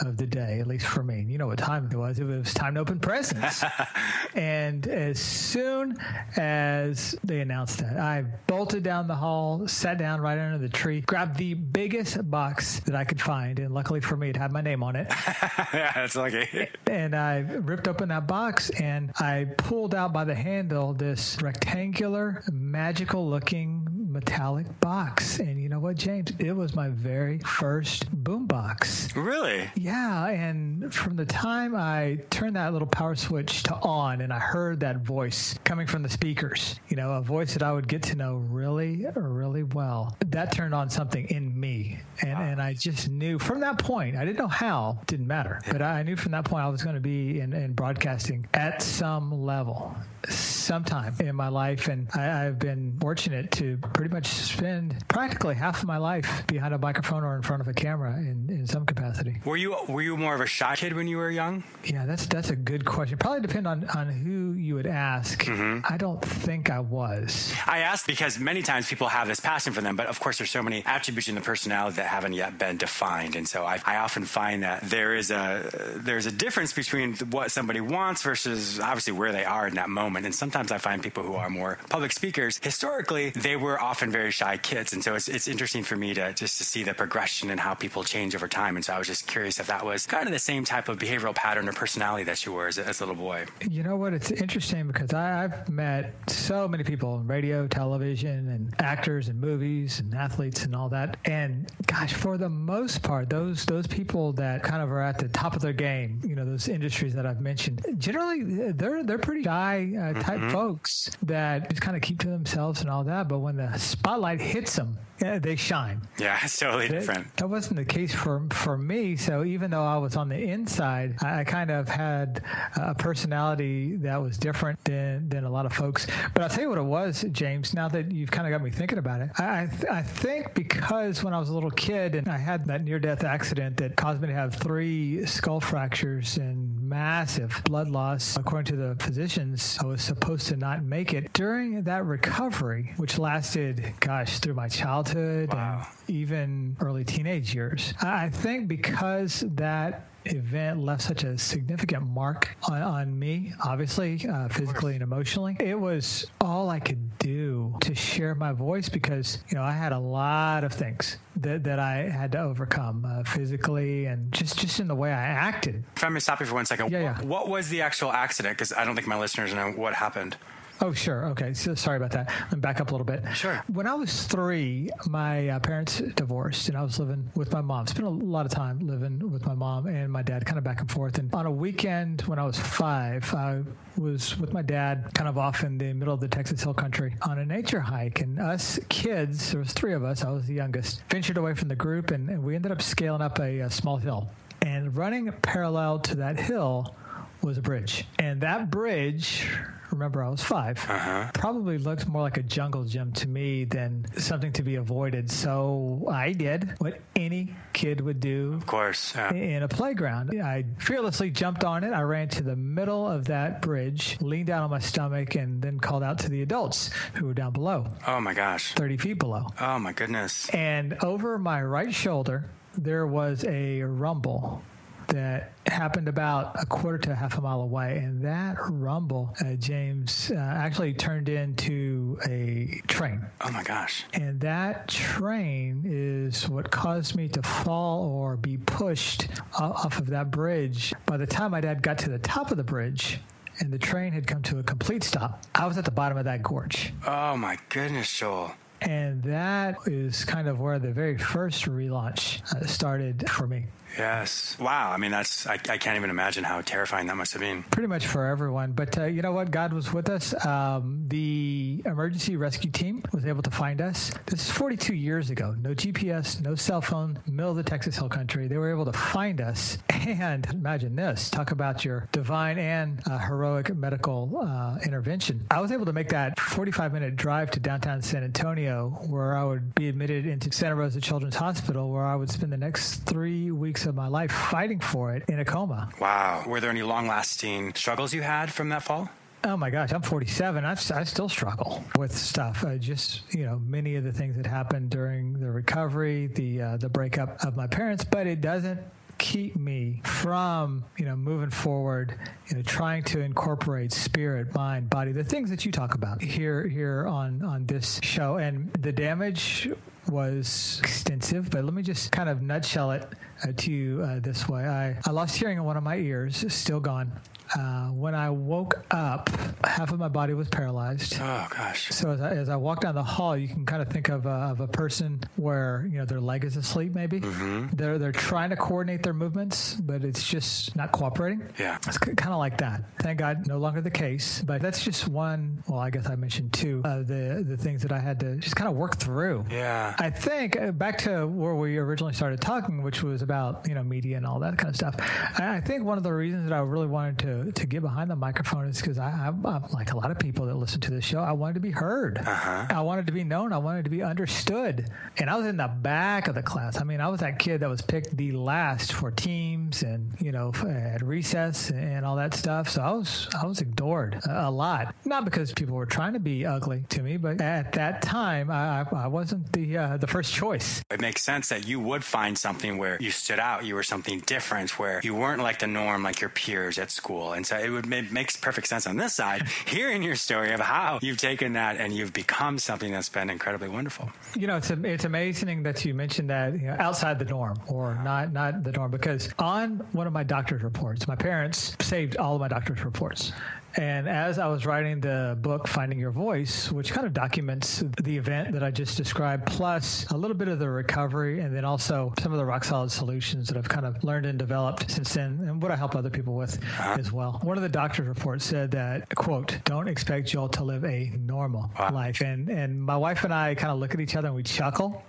of 0.00 0.16
the 0.16 0.26
day, 0.26 0.60
at 0.60 0.66
least 0.66 0.86
for 0.86 1.02
me. 1.02 1.26
You 1.28 1.36
know 1.36 1.48
what 1.48 1.58
time 1.58 1.88
it 1.90 1.96
was? 1.96 2.18
It 2.18 2.24
was 2.24 2.54
time 2.54 2.74
to 2.74 2.80
open 2.80 3.00
presents. 3.00 3.62
and 4.34 4.86
as 4.86 5.18
soon 5.18 5.98
as 6.36 7.14
they 7.22 7.40
announced 7.40 7.78
that, 7.78 7.98
I 7.98 8.22
bolted 8.46 8.82
down 8.82 9.08
the 9.08 9.14
hall, 9.14 9.66
sat 9.68 9.98
down 9.98 10.20
right 10.20 10.38
under 10.38 10.58
the 10.58 10.70
tree, 10.70 11.02
grabbed 11.02 11.36
the 11.36 11.54
biggest 11.54 12.30
box 12.30 12.80
that 12.80 12.94
I 12.94 13.04
could 13.04 13.20
find. 13.20 13.58
And 13.58 13.74
luckily 13.74 14.00
for 14.00 14.16
me, 14.16 14.30
it 14.30 14.36
had 14.36 14.52
my 14.52 14.62
name 14.62 14.82
on 14.82 14.96
it. 14.96 15.08
yeah, 15.74 15.92
that's 15.94 16.16
lucky. 16.16 16.68
and 16.86 17.14
I 17.14 17.38
ripped 17.40 17.88
open 17.88 18.08
that 18.08 18.26
box 18.26 18.70
and 18.70 19.12
I 19.18 19.48
pulled 19.58 19.94
out 19.94 20.12
by 20.12 20.24
the 20.24 20.34
handle 20.34 20.94
this 20.94 21.36
rectangular, 21.42 22.42
magical 22.50 23.28
looking 23.28 23.86
metallic 24.10 24.66
box. 24.80 25.38
And 25.38 25.60
you 25.60 25.68
know 25.68 25.78
what, 25.78 25.96
James? 25.96 26.32
It 26.38 26.52
was 26.52 26.74
my 26.74 26.88
very 26.88 27.38
first 27.38 28.10
boombox. 28.24 29.14
Really? 29.14 29.70
Yeah. 29.76 30.28
And 30.28 30.92
from 30.92 31.16
the 31.16 31.26
time 31.26 31.74
I 31.74 32.18
turned 32.30 32.56
that 32.56 32.72
little 32.72 32.88
power 32.88 33.14
switch 33.14 33.62
to 33.64 33.74
on 33.76 34.20
and 34.20 34.32
I 34.32 34.38
heard 34.38 34.80
that 34.80 34.98
voice 34.98 35.58
coming 35.64 35.86
from 35.86 36.02
the 36.02 36.08
speakers, 36.08 36.78
you 36.88 36.96
know, 36.96 37.12
a 37.12 37.20
voice 37.20 37.52
that 37.54 37.62
I 37.62 37.72
would 37.72 37.88
get 37.88 38.02
to 38.04 38.14
know 38.14 38.36
really, 38.36 39.06
really 39.14 39.62
well, 39.62 40.16
that 40.26 40.52
turned 40.52 40.74
on 40.74 40.90
something 40.90 41.26
in 41.28 41.58
me. 41.58 42.00
And, 42.22 42.34
wow. 42.34 42.44
and 42.44 42.62
I 42.62 42.74
just 42.74 43.08
knew 43.08 43.38
from 43.38 43.60
that 43.60 43.78
point, 43.78 44.16
I 44.16 44.24
didn't 44.24 44.38
know 44.38 44.48
how, 44.48 45.00
didn't 45.06 45.26
matter, 45.26 45.60
but 45.70 45.82
I 45.82 46.02
knew 46.02 46.16
from 46.16 46.32
that 46.32 46.44
point 46.44 46.64
I 46.64 46.68
was 46.68 46.82
going 46.82 46.96
to 46.96 47.00
be 47.00 47.40
in, 47.40 47.52
in 47.52 47.72
broadcasting 47.72 48.46
at 48.54 48.82
some 48.82 49.44
level 49.44 49.94
sometime 50.28 51.14
in 51.20 51.34
my 51.34 51.48
life. 51.48 51.88
And 51.88 52.08
I, 52.14 52.44
have 52.44 52.58
been 52.58 52.96
fortunate 53.00 53.50
to 53.52 53.76
pretty 53.94 54.12
much 54.12 54.26
spend 54.26 54.96
practically 55.08 55.54
half 55.54 55.82
of 55.82 55.88
my 55.88 55.96
life 55.96 56.44
behind 56.46 56.74
a 56.74 56.78
microphone 56.78 57.24
or 57.24 57.36
in 57.36 57.42
front 57.42 57.60
of 57.60 57.68
a 57.68 57.72
camera 57.72 58.14
in, 58.16 58.46
in 58.48 58.66
some 58.66 58.86
capacity. 58.86 59.40
Were 59.44 59.56
you 59.56 59.76
were 59.88 60.02
you 60.02 60.16
more 60.16 60.34
of 60.34 60.40
a 60.40 60.46
shy 60.46 60.76
kid 60.76 60.94
when 60.94 61.08
you 61.08 61.16
were 61.16 61.30
young? 61.30 61.64
Yeah, 61.84 62.06
that's 62.06 62.26
that's 62.26 62.50
a 62.50 62.56
good 62.56 62.84
question. 62.84 63.18
Probably 63.18 63.40
depend 63.40 63.66
on, 63.66 63.88
on 63.90 64.08
who 64.08 64.52
you 64.52 64.74
would 64.74 64.86
ask. 64.86 65.44
Mm-hmm. 65.44 65.92
I 65.92 65.96
don't 65.96 66.22
think 66.22 66.70
I 66.70 66.80
was. 66.80 67.52
I 67.66 67.78
asked 67.78 68.06
because 68.06 68.38
many 68.38 68.62
times 68.62 68.88
people 68.88 69.08
have 69.08 69.28
this 69.28 69.40
passion 69.40 69.72
for 69.72 69.80
them, 69.80 69.96
but 69.96 70.06
of 70.06 70.20
course 70.20 70.38
there's 70.38 70.50
so 70.50 70.62
many 70.62 70.84
attributes 70.86 71.28
in 71.28 71.34
the 71.34 71.40
personality 71.40 71.96
that 71.96 72.06
haven't 72.06 72.34
yet 72.34 72.58
been 72.58 72.76
defined. 72.76 73.36
And 73.36 73.48
so 73.48 73.64
I, 73.64 73.80
I 73.86 73.96
often 73.96 74.24
find 74.24 74.62
that 74.62 74.82
there 74.82 75.14
is 75.14 75.30
a 75.30 75.70
there's 75.96 76.26
a 76.26 76.32
difference 76.32 76.72
between 76.72 77.14
what 77.30 77.50
somebody 77.50 77.80
wants 77.80 78.22
versus 78.22 78.80
obviously 78.80 79.12
where 79.12 79.32
they 79.32 79.44
are 79.44 79.66
in 79.66 79.74
that 79.74 79.88
moment. 79.88 80.09
And 80.16 80.34
sometimes 80.34 80.72
I 80.72 80.78
find 80.78 81.02
people 81.02 81.22
who 81.22 81.34
are 81.34 81.50
more 81.50 81.78
public 81.88 82.12
speakers, 82.12 82.58
historically, 82.62 83.30
they 83.30 83.56
were 83.56 83.80
often 83.80 84.10
very 84.10 84.30
shy 84.30 84.56
kids. 84.56 84.92
And 84.92 85.02
so 85.02 85.14
it's, 85.14 85.28
it's 85.28 85.48
interesting 85.48 85.82
for 85.82 85.96
me 85.96 86.14
to 86.14 86.32
just 86.32 86.58
to 86.58 86.64
see 86.64 86.82
the 86.82 86.94
progression 86.94 87.50
and 87.50 87.58
how 87.60 87.74
people 87.74 88.04
change 88.04 88.34
over 88.34 88.48
time. 88.48 88.76
And 88.76 88.84
so 88.84 88.94
I 88.94 88.98
was 88.98 89.06
just 89.06 89.26
curious 89.26 89.58
if 89.60 89.66
that 89.66 89.84
was 89.84 90.06
kind 90.06 90.26
of 90.26 90.32
the 90.32 90.38
same 90.38 90.64
type 90.64 90.88
of 90.88 90.98
behavioral 90.98 91.34
pattern 91.34 91.68
or 91.68 91.72
personality 91.72 92.24
that 92.24 92.44
you 92.44 92.52
were 92.52 92.66
as 92.68 92.78
a, 92.78 92.86
as 92.86 93.00
a 93.00 93.06
little 93.06 93.14
boy. 93.14 93.46
You 93.68 93.82
know 93.82 93.96
what? 93.96 94.12
It's 94.12 94.30
interesting 94.30 94.86
because 94.86 95.12
I, 95.12 95.44
I've 95.44 95.68
met 95.68 96.14
so 96.28 96.68
many 96.68 96.84
people 96.84 97.16
in 97.20 97.26
radio, 97.26 97.66
television, 97.66 98.48
and 98.48 98.74
actors 98.80 99.28
and 99.28 99.40
movies 99.40 100.00
and 100.00 100.14
athletes 100.14 100.64
and 100.64 100.74
all 100.74 100.88
that. 100.90 101.16
And 101.24 101.70
gosh, 101.86 102.12
for 102.12 102.38
the 102.38 102.48
most 102.48 103.02
part, 103.02 103.30
those 103.30 103.64
those 103.64 103.86
people 103.86 104.32
that 104.34 104.62
kind 104.62 104.82
of 104.82 104.90
are 104.90 105.02
at 105.02 105.18
the 105.18 105.28
top 105.28 105.54
of 105.56 105.62
their 105.62 105.72
game, 105.72 106.20
you 106.24 106.34
know, 106.34 106.44
those 106.44 106.68
industries 106.68 107.14
that 107.14 107.26
I've 107.26 107.40
mentioned, 107.40 107.84
generally 107.98 108.72
they're 108.72 109.02
they're 109.04 109.18
pretty 109.18 109.44
shy 109.44 109.92
uh, 110.00 110.14
type 110.14 110.38
mm-hmm. 110.38 110.50
folks 110.50 111.10
that 111.22 111.68
just 111.70 111.82
kind 111.82 111.96
of 111.96 112.02
keep 112.02 112.18
to 112.20 112.28
themselves 112.28 112.80
and 112.80 112.90
all 112.90 113.04
that. 113.04 113.28
But 113.28 113.40
when 113.40 113.56
the 113.56 113.76
spotlight 113.76 114.40
hits 114.40 114.76
them, 114.76 114.96
yeah, 115.20 115.38
they 115.38 115.56
shine. 115.56 116.00
Yeah, 116.18 116.38
it's 116.44 116.58
totally 116.58 116.88
that, 116.88 117.00
different. 117.00 117.36
That 117.36 117.48
wasn't 117.48 117.76
the 117.76 117.84
case 117.84 118.14
for 118.14 118.42
for 118.52 118.78
me. 118.78 119.16
So 119.16 119.44
even 119.44 119.70
though 119.70 119.84
I 119.84 119.98
was 119.98 120.16
on 120.16 120.28
the 120.28 120.38
inside, 120.38 121.16
I, 121.22 121.40
I 121.40 121.44
kind 121.44 121.70
of 121.70 121.88
had 121.88 122.42
a 122.76 122.94
personality 122.94 123.96
that 123.96 124.16
was 124.16 124.38
different 124.38 124.82
than 124.84 125.28
than 125.28 125.44
a 125.44 125.50
lot 125.50 125.66
of 125.66 125.72
folks. 125.72 126.06
But 126.32 126.42
I'll 126.42 126.48
tell 126.48 126.62
you 126.62 126.68
what 126.70 126.78
it 126.78 126.82
was, 126.82 127.24
James. 127.32 127.74
Now 127.74 127.88
that 127.88 128.10
you've 128.10 128.30
kind 128.30 128.46
of 128.46 128.52
got 128.52 128.64
me 128.64 128.70
thinking 128.70 128.98
about 128.98 129.20
it, 129.20 129.30
I 129.38 129.66
th- 129.66 129.90
I 129.90 130.02
think 130.02 130.54
because 130.54 131.22
when 131.22 131.34
I 131.34 131.38
was 131.38 131.50
a 131.50 131.54
little 131.54 131.70
kid 131.70 132.14
and 132.14 132.28
I 132.28 132.38
had 132.38 132.64
that 132.66 132.84
near 132.84 132.98
death 132.98 133.24
accident 133.24 133.76
that 133.78 133.96
caused 133.96 134.20
me 134.20 134.28
to 134.28 134.34
have 134.34 134.54
three 134.54 135.26
skull 135.26 135.60
fractures 135.60 136.38
and 136.38 136.69
massive 136.90 137.62
blood 137.64 137.88
loss, 137.88 138.36
according 138.36 138.76
to 138.76 138.76
the 138.76 138.96
physicians, 138.96 139.78
I 139.80 139.86
was 139.86 140.02
supposed 140.02 140.48
to 140.48 140.56
not 140.56 140.82
make 140.82 141.14
it 141.14 141.32
during 141.32 141.84
that 141.84 142.04
recovery, 142.04 142.92
which 142.96 143.16
lasted, 143.16 143.94
gosh, 144.00 144.40
through 144.40 144.54
my 144.54 144.68
childhood 144.68 145.54
wow. 145.54 145.86
and 145.86 146.16
even 146.16 146.76
early 146.80 147.04
teenage 147.04 147.54
years. 147.54 147.94
I 148.02 148.28
think 148.28 148.66
because 148.66 149.44
that 149.54 150.09
event 150.24 150.82
left 150.82 151.02
such 151.02 151.24
a 151.24 151.38
significant 151.38 152.06
mark 152.06 152.56
on, 152.68 152.82
on 152.82 153.18
me, 153.18 153.52
obviously, 153.64 154.26
uh, 154.28 154.48
physically 154.48 154.94
and 154.94 155.02
emotionally. 155.02 155.56
It 155.60 155.78
was 155.78 156.26
all 156.40 156.68
I 156.70 156.80
could 156.80 157.18
do 157.18 157.76
to 157.80 157.94
share 157.94 158.34
my 158.34 158.52
voice 158.52 158.88
because, 158.88 159.42
you 159.48 159.56
know, 159.56 159.62
I 159.62 159.72
had 159.72 159.92
a 159.92 159.98
lot 159.98 160.64
of 160.64 160.72
things 160.72 161.18
that, 161.36 161.64
that 161.64 161.78
I 161.78 162.08
had 162.08 162.32
to 162.32 162.40
overcome 162.40 163.04
uh, 163.04 163.24
physically 163.24 164.06
and 164.06 164.32
just, 164.32 164.58
just 164.58 164.80
in 164.80 164.88
the 164.88 164.94
way 164.94 165.10
I 165.10 165.22
acted. 165.22 165.84
If 165.96 166.04
I 166.04 166.08
may 166.08 166.20
stop 166.20 166.40
you 166.40 166.46
for 166.46 166.54
one 166.54 166.66
second, 166.66 166.90
yeah, 166.92 167.00
yeah. 167.00 167.22
what 167.22 167.48
was 167.48 167.68
the 167.68 167.82
actual 167.82 168.12
accident? 168.12 168.56
Because 168.56 168.72
I 168.72 168.84
don't 168.84 168.94
think 168.94 169.06
my 169.06 169.18
listeners 169.18 169.54
know 169.54 169.70
what 169.72 169.94
happened. 169.94 170.36
Oh, 170.82 170.92
sure. 170.92 171.26
Okay. 171.26 171.52
So 171.52 171.74
sorry 171.74 171.98
about 171.98 172.12
that. 172.12 172.28
Let 172.28 172.52
me 172.52 172.60
back 172.60 172.80
up 172.80 172.88
a 172.88 172.90
little 172.92 173.04
bit. 173.04 173.22
Sure. 173.34 173.62
When 173.72 173.86
I 173.86 173.94
was 173.94 174.24
three, 174.24 174.90
my 175.08 175.48
uh, 175.50 175.60
parents 175.60 176.00
divorced, 176.16 176.68
and 176.68 176.78
I 176.78 176.82
was 176.82 176.98
living 176.98 177.30
with 177.34 177.52
my 177.52 177.60
mom. 177.60 177.86
Spent 177.86 178.06
a 178.06 178.10
lot 178.10 178.46
of 178.46 178.52
time 178.52 178.78
living 178.86 179.30
with 179.30 179.44
my 179.44 179.54
mom 179.54 179.86
and 179.86 180.10
my 180.10 180.22
dad, 180.22 180.46
kind 180.46 180.56
of 180.56 180.64
back 180.64 180.80
and 180.80 180.90
forth. 180.90 181.18
And 181.18 181.32
on 181.34 181.44
a 181.44 181.50
weekend 181.50 182.22
when 182.22 182.38
I 182.38 182.44
was 182.44 182.58
five, 182.58 183.32
I 183.34 183.62
was 183.98 184.38
with 184.38 184.54
my 184.54 184.62
dad, 184.62 185.10
kind 185.14 185.28
of 185.28 185.36
off 185.36 185.64
in 185.64 185.76
the 185.76 185.92
middle 185.92 186.14
of 186.14 186.20
the 186.20 186.28
Texas 186.28 186.62
Hill 186.62 186.74
Country 186.74 187.14
on 187.22 187.38
a 187.38 187.44
nature 187.44 187.80
hike. 187.80 188.20
And 188.20 188.38
us 188.40 188.78
kids, 188.88 189.50
there 189.50 189.60
was 189.60 189.72
three 189.72 189.92
of 189.92 190.02
us. 190.02 190.24
I 190.24 190.30
was 190.30 190.46
the 190.46 190.54
youngest. 190.54 191.02
Ventured 191.10 191.36
away 191.36 191.54
from 191.54 191.68
the 191.68 191.76
group, 191.76 192.10
and, 192.10 192.30
and 192.30 192.42
we 192.42 192.54
ended 192.56 192.72
up 192.72 192.80
scaling 192.80 193.20
up 193.20 193.38
a, 193.38 193.60
a 193.60 193.70
small 193.70 193.98
hill. 193.98 194.30
And 194.62 194.96
running 194.96 195.30
parallel 195.42 195.98
to 196.00 196.14
that 196.16 196.40
hill 196.40 196.94
was 197.42 197.58
a 197.58 197.62
bridge. 197.62 198.06
And 198.18 198.40
that 198.42 198.70
bridge 198.70 199.46
remember 199.90 200.22
I 200.22 200.28
was 200.28 200.42
5 200.42 200.78
uh-huh. 200.88 201.30
probably 201.34 201.78
looked 201.78 202.06
more 202.06 202.22
like 202.22 202.36
a 202.36 202.42
jungle 202.42 202.84
gym 202.84 203.12
to 203.12 203.28
me 203.28 203.64
than 203.64 204.06
something 204.16 204.52
to 204.52 204.62
be 204.62 204.76
avoided. 204.76 205.30
So 205.30 206.06
I 206.10 206.32
did 206.32 206.74
what 206.78 207.00
any 207.16 207.54
kid 207.72 208.00
would 208.00 208.20
do. 208.20 208.54
Of 208.54 208.66
course. 208.66 209.14
Yeah. 209.14 209.32
In 209.32 209.62
a 209.62 209.68
playground. 209.68 210.30
I 210.40 210.64
fearlessly 210.78 211.30
jumped 211.30 211.64
on 211.64 211.84
it. 211.84 211.92
I 211.92 212.02
ran 212.02 212.28
to 212.30 212.42
the 212.42 212.56
middle 212.56 213.06
of 213.06 213.26
that 213.26 213.62
bridge, 213.62 214.16
leaned 214.20 214.46
down 214.46 214.62
on 214.62 214.70
my 214.70 214.78
stomach, 214.78 215.34
and 215.34 215.62
then 215.62 215.78
called 215.80 216.02
out 216.02 216.18
to 216.20 216.28
the 216.28 216.42
adults 216.42 216.90
who 217.14 217.26
were 217.26 217.34
down 217.34 217.52
below. 217.52 217.86
Oh 218.06 218.20
my 218.20 218.34
gosh. 218.34 218.74
30 218.74 218.96
feet 218.96 219.18
below. 219.18 219.46
Oh 219.60 219.78
my 219.78 219.92
goodness. 219.92 220.48
And 220.50 221.02
over 221.02 221.38
my 221.38 221.62
right 221.62 221.92
shoulder, 221.92 222.50
there 222.76 223.06
was 223.06 223.44
a 223.44 223.82
rumble 223.82 224.62
that 225.10 225.52
happened 225.66 226.08
about 226.08 226.60
a 226.60 226.66
quarter 226.66 226.98
to 226.98 227.12
a 227.12 227.14
half 227.14 227.38
a 227.38 227.40
mile 227.40 227.60
away. 227.60 227.98
And 227.98 228.22
that 228.24 228.56
rumble, 228.68 229.34
uh, 229.40 229.54
James, 229.54 230.30
uh, 230.30 230.38
actually 230.38 230.94
turned 230.94 231.28
into 231.28 232.18
a 232.28 232.80
train. 232.86 233.24
Oh 233.40 233.50
my 233.50 233.62
gosh. 233.62 234.04
And 234.14 234.40
that 234.40 234.88
train 234.88 235.82
is 235.84 236.48
what 236.48 236.70
caused 236.70 237.16
me 237.16 237.28
to 237.28 237.42
fall 237.42 238.08
or 238.10 238.36
be 238.36 238.58
pushed 238.58 239.28
off 239.58 239.98
of 239.98 240.06
that 240.08 240.30
bridge. 240.30 240.92
By 241.06 241.16
the 241.16 241.26
time 241.26 241.52
my 241.52 241.60
dad 241.60 241.82
got 241.82 241.98
to 241.98 242.10
the 242.10 242.18
top 242.18 242.50
of 242.50 242.56
the 242.56 242.64
bridge, 242.64 243.20
and 243.58 243.70
the 243.70 243.78
train 243.78 244.12
had 244.12 244.26
come 244.26 244.42
to 244.42 244.58
a 244.58 244.62
complete 244.62 245.04
stop. 245.04 245.42
I 245.54 245.66
was 245.66 245.76
at 245.76 245.84
the 245.84 245.90
bottom 245.90 246.16
of 246.16 246.24
that 246.24 246.42
gorge. 246.42 246.94
Oh 247.06 247.36
my 247.36 247.58
goodness, 247.68 248.16
Joel. 248.16 248.52
And 248.80 249.22
that 249.24 249.76
is 249.84 250.24
kind 250.24 250.48
of 250.48 250.58
where 250.58 250.78
the 250.78 250.90
very 250.90 251.18
first 251.18 251.66
relaunch 251.66 252.40
uh, 252.54 252.66
started 252.66 253.28
for 253.28 253.46
me. 253.46 253.66
Yes. 253.96 254.56
Wow. 254.58 254.90
I 254.92 254.96
mean, 254.96 255.10
that's, 255.10 255.46
I, 255.46 255.54
I, 255.54 255.78
can't 255.78 255.96
even 255.96 256.10
imagine 256.10 256.44
how 256.44 256.60
terrifying 256.60 257.06
that 257.06 257.16
must 257.16 257.32
have 257.32 257.40
been. 257.40 257.62
Pretty 257.64 257.88
much 257.88 258.06
for 258.06 258.26
everyone. 258.26 258.72
But 258.72 258.96
uh, 258.98 259.04
you 259.04 259.22
know 259.22 259.32
what? 259.32 259.50
God 259.50 259.72
was 259.72 259.92
with 259.92 260.08
us. 260.08 260.34
Um, 260.46 261.04
the 261.08 261.82
emergency 261.84 262.36
rescue 262.36 262.70
team 262.70 263.02
was 263.12 263.26
able 263.26 263.42
to 263.42 263.50
find 263.50 263.80
us. 263.80 264.12
This 264.26 264.48
is 264.48 264.50
42 264.50 264.94
years 264.94 265.30
ago. 265.30 265.54
No 265.60 265.70
GPS, 265.70 266.40
no 266.40 266.54
cell 266.54 266.80
phone, 266.80 267.18
middle 267.26 267.50
of 267.50 267.56
the 267.56 267.62
Texas 267.62 267.96
Hill 267.96 268.08
Country. 268.08 268.48
They 268.48 268.56
were 268.58 268.70
able 268.70 268.84
to 268.84 268.92
find 268.92 269.40
us. 269.40 269.78
And 270.00 270.46
imagine 270.46 270.96
this 270.96 271.28
talk 271.28 271.50
about 271.50 271.84
your 271.84 272.08
divine 272.10 272.58
and 272.58 273.02
uh, 273.06 273.18
heroic 273.18 273.74
medical 273.76 274.40
uh, 274.42 274.78
intervention. 274.82 275.46
I 275.50 275.60
was 275.60 275.72
able 275.72 275.84
to 275.84 275.92
make 275.92 276.08
that 276.08 276.40
45 276.40 276.94
minute 276.94 277.16
drive 277.16 277.50
to 277.50 277.60
downtown 277.60 278.00
San 278.00 278.24
Antonio 278.24 278.98
where 279.08 279.36
I 279.36 279.44
would 279.44 279.74
be 279.74 279.90
admitted 279.90 280.24
into 280.24 280.50
Santa 280.52 280.74
Rosa 280.74 281.02
Children's 281.02 281.36
Hospital 281.36 281.90
where 281.90 282.06
I 282.06 282.16
would 282.16 282.30
spend 282.30 282.50
the 282.50 282.56
next 282.56 283.00
three 283.04 283.50
weeks 283.50 283.79
weeks 283.80 283.86
of 283.86 283.94
my 283.94 284.08
life 284.08 284.30
fighting 284.30 284.78
for 284.78 285.14
it 285.14 285.24
in 285.28 285.40
a 285.40 285.44
coma. 285.44 285.88
Wow. 286.00 286.44
Were 286.46 286.60
there 286.60 286.70
any 286.70 286.82
long 286.82 287.06
lasting 287.06 287.74
struggles 287.74 288.12
you 288.12 288.20
had 288.20 288.52
from 288.52 288.68
that 288.68 288.82
fall? 288.82 289.08
Oh 289.42 289.56
my 289.56 289.70
gosh, 289.70 289.90
I'm 289.92 290.02
47. 290.02 290.66
I, 290.66 290.72
I 290.72 291.04
still 291.04 291.30
struggle 291.30 291.82
with 291.96 292.14
stuff. 292.14 292.62
Uh, 292.62 292.76
just 292.76 293.22
you 293.34 293.46
know, 293.46 293.58
many 293.58 293.96
of 293.96 294.04
the 294.04 294.12
things 294.12 294.36
that 294.36 294.44
happened 294.44 294.90
during 294.90 295.40
the 295.40 295.50
recovery, 295.50 296.26
the 296.26 296.60
uh, 296.60 296.76
the 296.76 296.90
breakup 296.90 297.42
of 297.42 297.56
my 297.56 297.66
parents, 297.66 298.04
but 298.04 298.26
it 298.26 298.42
doesn't 298.42 298.80
keep 299.16 299.56
me 299.56 300.00
from 300.04 300.82
you 300.96 301.04
know 301.04 301.14
moving 301.14 301.50
forward 301.50 302.14
you 302.48 302.56
know 302.56 302.62
trying 302.62 303.02
to 303.02 303.20
incorporate 303.20 303.92
spirit 303.92 304.54
mind 304.54 304.88
body 304.88 305.12
the 305.12 305.22
things 305.22 305.50
that 305.50 305.62
you 305.66 305.70
talk 305.70 305.94
about 305.94 306.22
here 306.22 306.66
here 306.66 307.06
on 307.06 307.42
on 307.42 307.66
this 307.66 308.00
show 308.02 308.38
and 308.38 308.72
the 308.80 308.90
damage 308.90 309.68
was 310.10 310.80
extensive, 310.82 311.50
but 311.50 311.64
let 311.64 311.72
me 311.72 311.82
just 311.82 312.12
kind 312.12 312.28
of 312.28 312.42
nutshell 312.42 312.90
it 312.90 313.06
uh, 313.44 313.52
to 313.56 313.70
you 313.70 314.02
uh, 314.02 314.20
this 314.20 314.48
way. 314.48 314.66
I, 314.66 314.96
I 315.06 315.10
lost 315.10 315.36
hearing 315.36 315.58
in 315.58 315.64
one 315.64 315.76
of 315.76 315.82
my 315.82 315.96
ears, 315.96 316.44
still 316.52 316.80
gone. 316.80 317.12
Uh, 317.58 317.88
when 317.88 318.14
I 318.14 318.30
woke 318.30 318.84
up, 318.90 319.28
half 319.64 319.92
of 319.92 319.98
my 319.98 320.08
body 320.08 320.34
was 320.34 320.48
paralyzed. 320.48 321.14
Oh 321.20 321.46
gosh! 321.50 321.88
So 321.88 322.10
as 322.10 322.20
I, 322.20 322.30
as 322.30 322.48
I 322.48 322.56
walk 322.56 322.80
down 322.80 322.94
the 322.94 323.02
hall, 323.02 323.36
you 323.36 323.48
can 323.48 323.66
kind 323.66 323.82
of 323.82 323.88
think 323.88 324.08
of 324.08 324.26
a, 324.26 324.28
of 324.50 324.60
a 324.60 324.68
person 324.68 325.20
where 325.36 325.86
you 325.90 325.98
know 325.98 326.04
their 326.04 326.20
leg 326.20 326.44
is 326.44 326.56
asleep. 326.56 326.94
Maybe 326.94 327.20
mm-hmm. 327.20 327.74
they're 327.74 327.98
they're 327.98 328.12
trying 328.12 328.50
to 328.50 328.56
coordinate 328.56 329.02
their 329.02 329.14
movements, 329.14 329.74
but 329.74 330.04
it's 330.04 330.26
just 330.26 330.76
not 330.76 330.92
cooperating. 330.92 331.42
Yeah, 331.58 331.78
it's 331.86 331.98
kind 331.98 332.32
of 332.32 332.38
like 332.38 332.58
that. 332.58 332.84
Thank 333.00 333.18
God, 333.18 333.46
no 333.48 333.58
longer 333.58 333.80
the 333.80 333.90
case. 333.90 334.42
But 334.42 334.62
that's 334.62 334.84
just 334.84 335.08
one. 335.08 335.62
Well, 335.66 335.80
I 335.80 335.90
guess 335.90 336.08
I 336.08 336.14
mentioned 336.14 336.52
two 336.52 336.82
of 336.84 337.08
the 337.08 337.44
the 337.46 337.56
things 337.56 337.82
that 337.82 337.92
I 337.92 337.98
had 337.98 338.20
to 338.20 338.36
just 338.36 338.54
kind 338.54 338.68
of 338.68 338.76
work 338.76 338.96
through. 338.96 339.44
Yeah, 339.50 339.96
I 339.98 340.10
think 340.10 340.60
uh, 340.60 340.70
back 340.70 340.98
to 340.98 341.26
where 341.26 341.56
we 341.56 341.78
originally 341.78 342.14
started 342.14 342.40
talking, 342.40 342.82
which 342.82 343.02
was 343.02 343.22
about 343.22 343.66
you 343.68 343.74
know 343.74 343.82
media 343.82 344.16
and 344.18 344.26
all 344.26 344.38
that 344.40 344.56
kind 344.56 344.68
of 344.68 344.76
stuff. 344.76 344.94
I 345.38 345.60
think 345.60 345.84
one 345.84 345.98
of 345.98 346.04
the 346.04 346.12
reasons 346.12 346.48
that 346.48 346.54
I 346.54 346.60
really 346.60 346.86
wanted 346.86 347.18
to 347.20 347.39
to 347.44 347.66
get 347.66 347.82
behind 347.82 348.10
the 348.10 348.16
microphone 348.16 348.68
is 348.68 348.80
because 348.80 348.98
I, 348.98 349.28
am 349.28 349.42
like 349.72 349.92
a 349.92 349.96
lot 349.96 350.10
of 350.10 350.18
people 350.18 350.46
that 350.46 350.54
listen 350.54 350.80
to 350.82 350.90
this 350.90 351.04
show. 351.04 351.20
I 351.20 351.32
wanted 351.32 351.54
to 351.54 351.60
be 351.60 351.70
heard. 351.70 352.18
Uh-huh. 352.18 352.66
I 352.68 352.80
wanted 352.82 353.06
to 353.06 353.12
be 353.12 353.24
known. 353.24 353.52
I 353.52 353.58
wanted 353.58 353.84
to 353.84 353.90
be 353.90 354.02
understood. 354.02 354.88
And 355.18 355.30
I 355.30 355.36
was 355.36 355.46
in 355.46 355.56
the 355.56 355.68
back 355.68 356.28
of 356.28 356.34
the 356.34 356.42
class. 356.42 356.80
I 356.80 356.84
mean, 356.84 357.00
I 357.00 357.08
was 357.08 357.20
that 357.20 357.38
kid 357.38 357.60
that 357.60 357.68
was 357.68 357.82
picked 357.82 358.16
the 358.16 358.32
last 358.32 358.92
for 358.92 359.10
teams 359.10 359.82
and 359.82 360.14
you 360.20 360.32
know 360.32 360.52
at 360.68 361.02
recess 361.02 361.70
and 361.70 362.04
all 362.04 362.16
that 362.16 362.34
stuff. 362.34 362.68
So 362.68 362.82
I 362.82 362.92
was 362.92 363.28
I 363.40 363.46
was 363.46 363.60
ignored 363.60 364.20
a, 364.26 364.48
a 364.48 364.50
lot. 364.50 364.94
Not 365.04 365.24
because 365.24 365.52
people 365.52 365.76
were 365.76 365.86
trying 365.86 366.14
to 366.14 366.20
be 366.20 366.46
ugly 366.46 366.84
to 366.90 367.02
me, 367.02 367.16
but 367.16 367.40
at 367.40 367.72
that 367.72 368.02
time 368.02 368.50
I, 368.50 368.86
I 368.92 369.06
wasn't 369.06 369.52
the 369.52 369.76
uh, 369.76 369.96
the 369.96 370.06
first 370.06 370.32
choice. 370.32 370.82
It 370.90 371.00
makes 371.00 371.22
sense 371.22 371.48
that 371.48 371.66
you 371.66 371.80
would 371.80 372.04
find 372.04 372.36
something 372.36 372.78
where 372.78 372.98
you 373.00 373.10
stood 373.10 373.38
out. 373.38 373.64
You 373.64 373.74
were 373.74 373.82
something 373.82 374.20
different, 374.20 374.78
where 374.78 375.00
you 375.02 375.14
weren't 375.14 375.42
like 375.42 375.58
the 375.58 375.66
norm, 375.66 376.02
like 376.02 376.20
your 376.20 376.30
peers 376.30 376.78
at 376.78 376.90
school 376.90 377.29
and 377.32 377.46
so 377.46 377.58
it 377.58 377.70
would 377.70 377.86
make 377.86 378.12
makes 378.12 378.36
perfect 378.36 378.66
sense 378.66 378.86
on 378.86 378.96
this 378.96 379.14
side, 379.14 379.48
hearing 379.66 380.02
your 380.02 380.16
story 380.16 380.52
of 380.52 380.60
how 380.60 380.98
you've 381.02 381.18
taken 381.18 381.54
that 381.54 381.76
and 381.76 381.92
you've 381.92 382.12
become 382.12 382.58
something 382.58 382.92
that's 382.92 383.08
been 383.08 383.30
incredibly 383.30 383.68
wonderful. 383.68 384.10
You 384.36 384.46
know, 384.46 384.56
it's 384.56 384.70
it's 384.70 385.04
amazing 385.04 385.62
that 385.62 385.84
you 385.84 385.94
mentioned 385.94 386.30
that 386.30 386.52
you 386.52 386.66
know, 386.66 386.76
outside 386.78 387.18
the 387.18 387.24
norm 387.24 387.58
or 387.66 387.98
not 388.02 388.32
not 388.32 388.62
the 388.64 388.72
norm 388.72 388.90
because 388.90 389.32
on 389.38 389.84
one 389.92 390.06
of 390.06 390.12
my 390.12 390.22
doctor's 390.22 390.62
reports, 390.62 391.08
my 391.08 391.16
parents 391.16 391.76
saved 391.80 392.16
all 392.16 392.34
of 392.34 392.40
my 392.40 392.48
doctor's 392.48 392.84
reports 392.84 393.32
And 393.76 394.08
as 394.08 394.38
I 394.38 394.46
was 394.48 394.66
writing 394.66 395.00
the 395.00 395.38
book, 395.40 395.68
Finding 395.68 395.98
Your 395.98 396.10
Voice, 396.10 396.70
which 396.72 396.92
kind 396.92 397.06
of 397.06 397.12
documents 397.12 397.84
the 398.02 398.16
event 398.16 398.52
that 398.52 398.62
I 398.62 398.70
just 398.70 398.96
described, 398.96 399.46
plus 399.46 400.06
a 400.10 400.16
little 400.16 400.36
bit 400.36 400.48
of 400.48 400.58
the 400.58 400.68
recovery, 400.68 401.40
and 401.40 401.54
then 401.54 401.64
also 401.64 402.12
some 402.20 402.32
of 402.32 402.38
the 402.38 402.44
rock 402.44 402.64
solid 402.64 402.90
solutions 402.90 403.48
that 403.48 403.56
I've 403.56 403.68
kind 403.68 403.86
of 403.86 404.02
learned 404.02 404.26
and 404.26 404.38
developed 404.38 404.90
since 404.90 405.14
then, 405.14 405.40
and 405.46 405.62
what 405.62 405.70
I 405.70 405.76
help 405.76 405.94
other 405.94 406.10
people 406.10 406.34
with 406.34 406.62
uh-huh. 406.62 406.96
as 406.98 407.12
well. 407.12 407.38
One 407.42 407.56
of 407.56 407.62
the 407.62 407.68
doctor's 407.68 408.06
reports 408.06 408.44
said 408.44 408.70
that, 408.72 409.14
quote, 409.14 409.58
don't 409.64 409.88
expect 409.88 410.28
Joel 410.28 410.48
to 410.50 410.64
live 410.64 410.84
a 410.84 411.12
normal 411.18 411.70
wow. 411.78 411.92
life. 411.92 412.20
And, 412.20 412.48
and 412.48 412.80
my 412.80 412.96
wife 412.96 413.24
and 413.24 413.32
I 413.32 413.54
kind 413.54 413.72
of 413.72 413.78
look 413.78 413.94
at 413.94 414.00
each 414.00 414.16
other 414.16 414.28
and 414.28 414.36
we 414.36 414.42
chuckle 414.42 415.02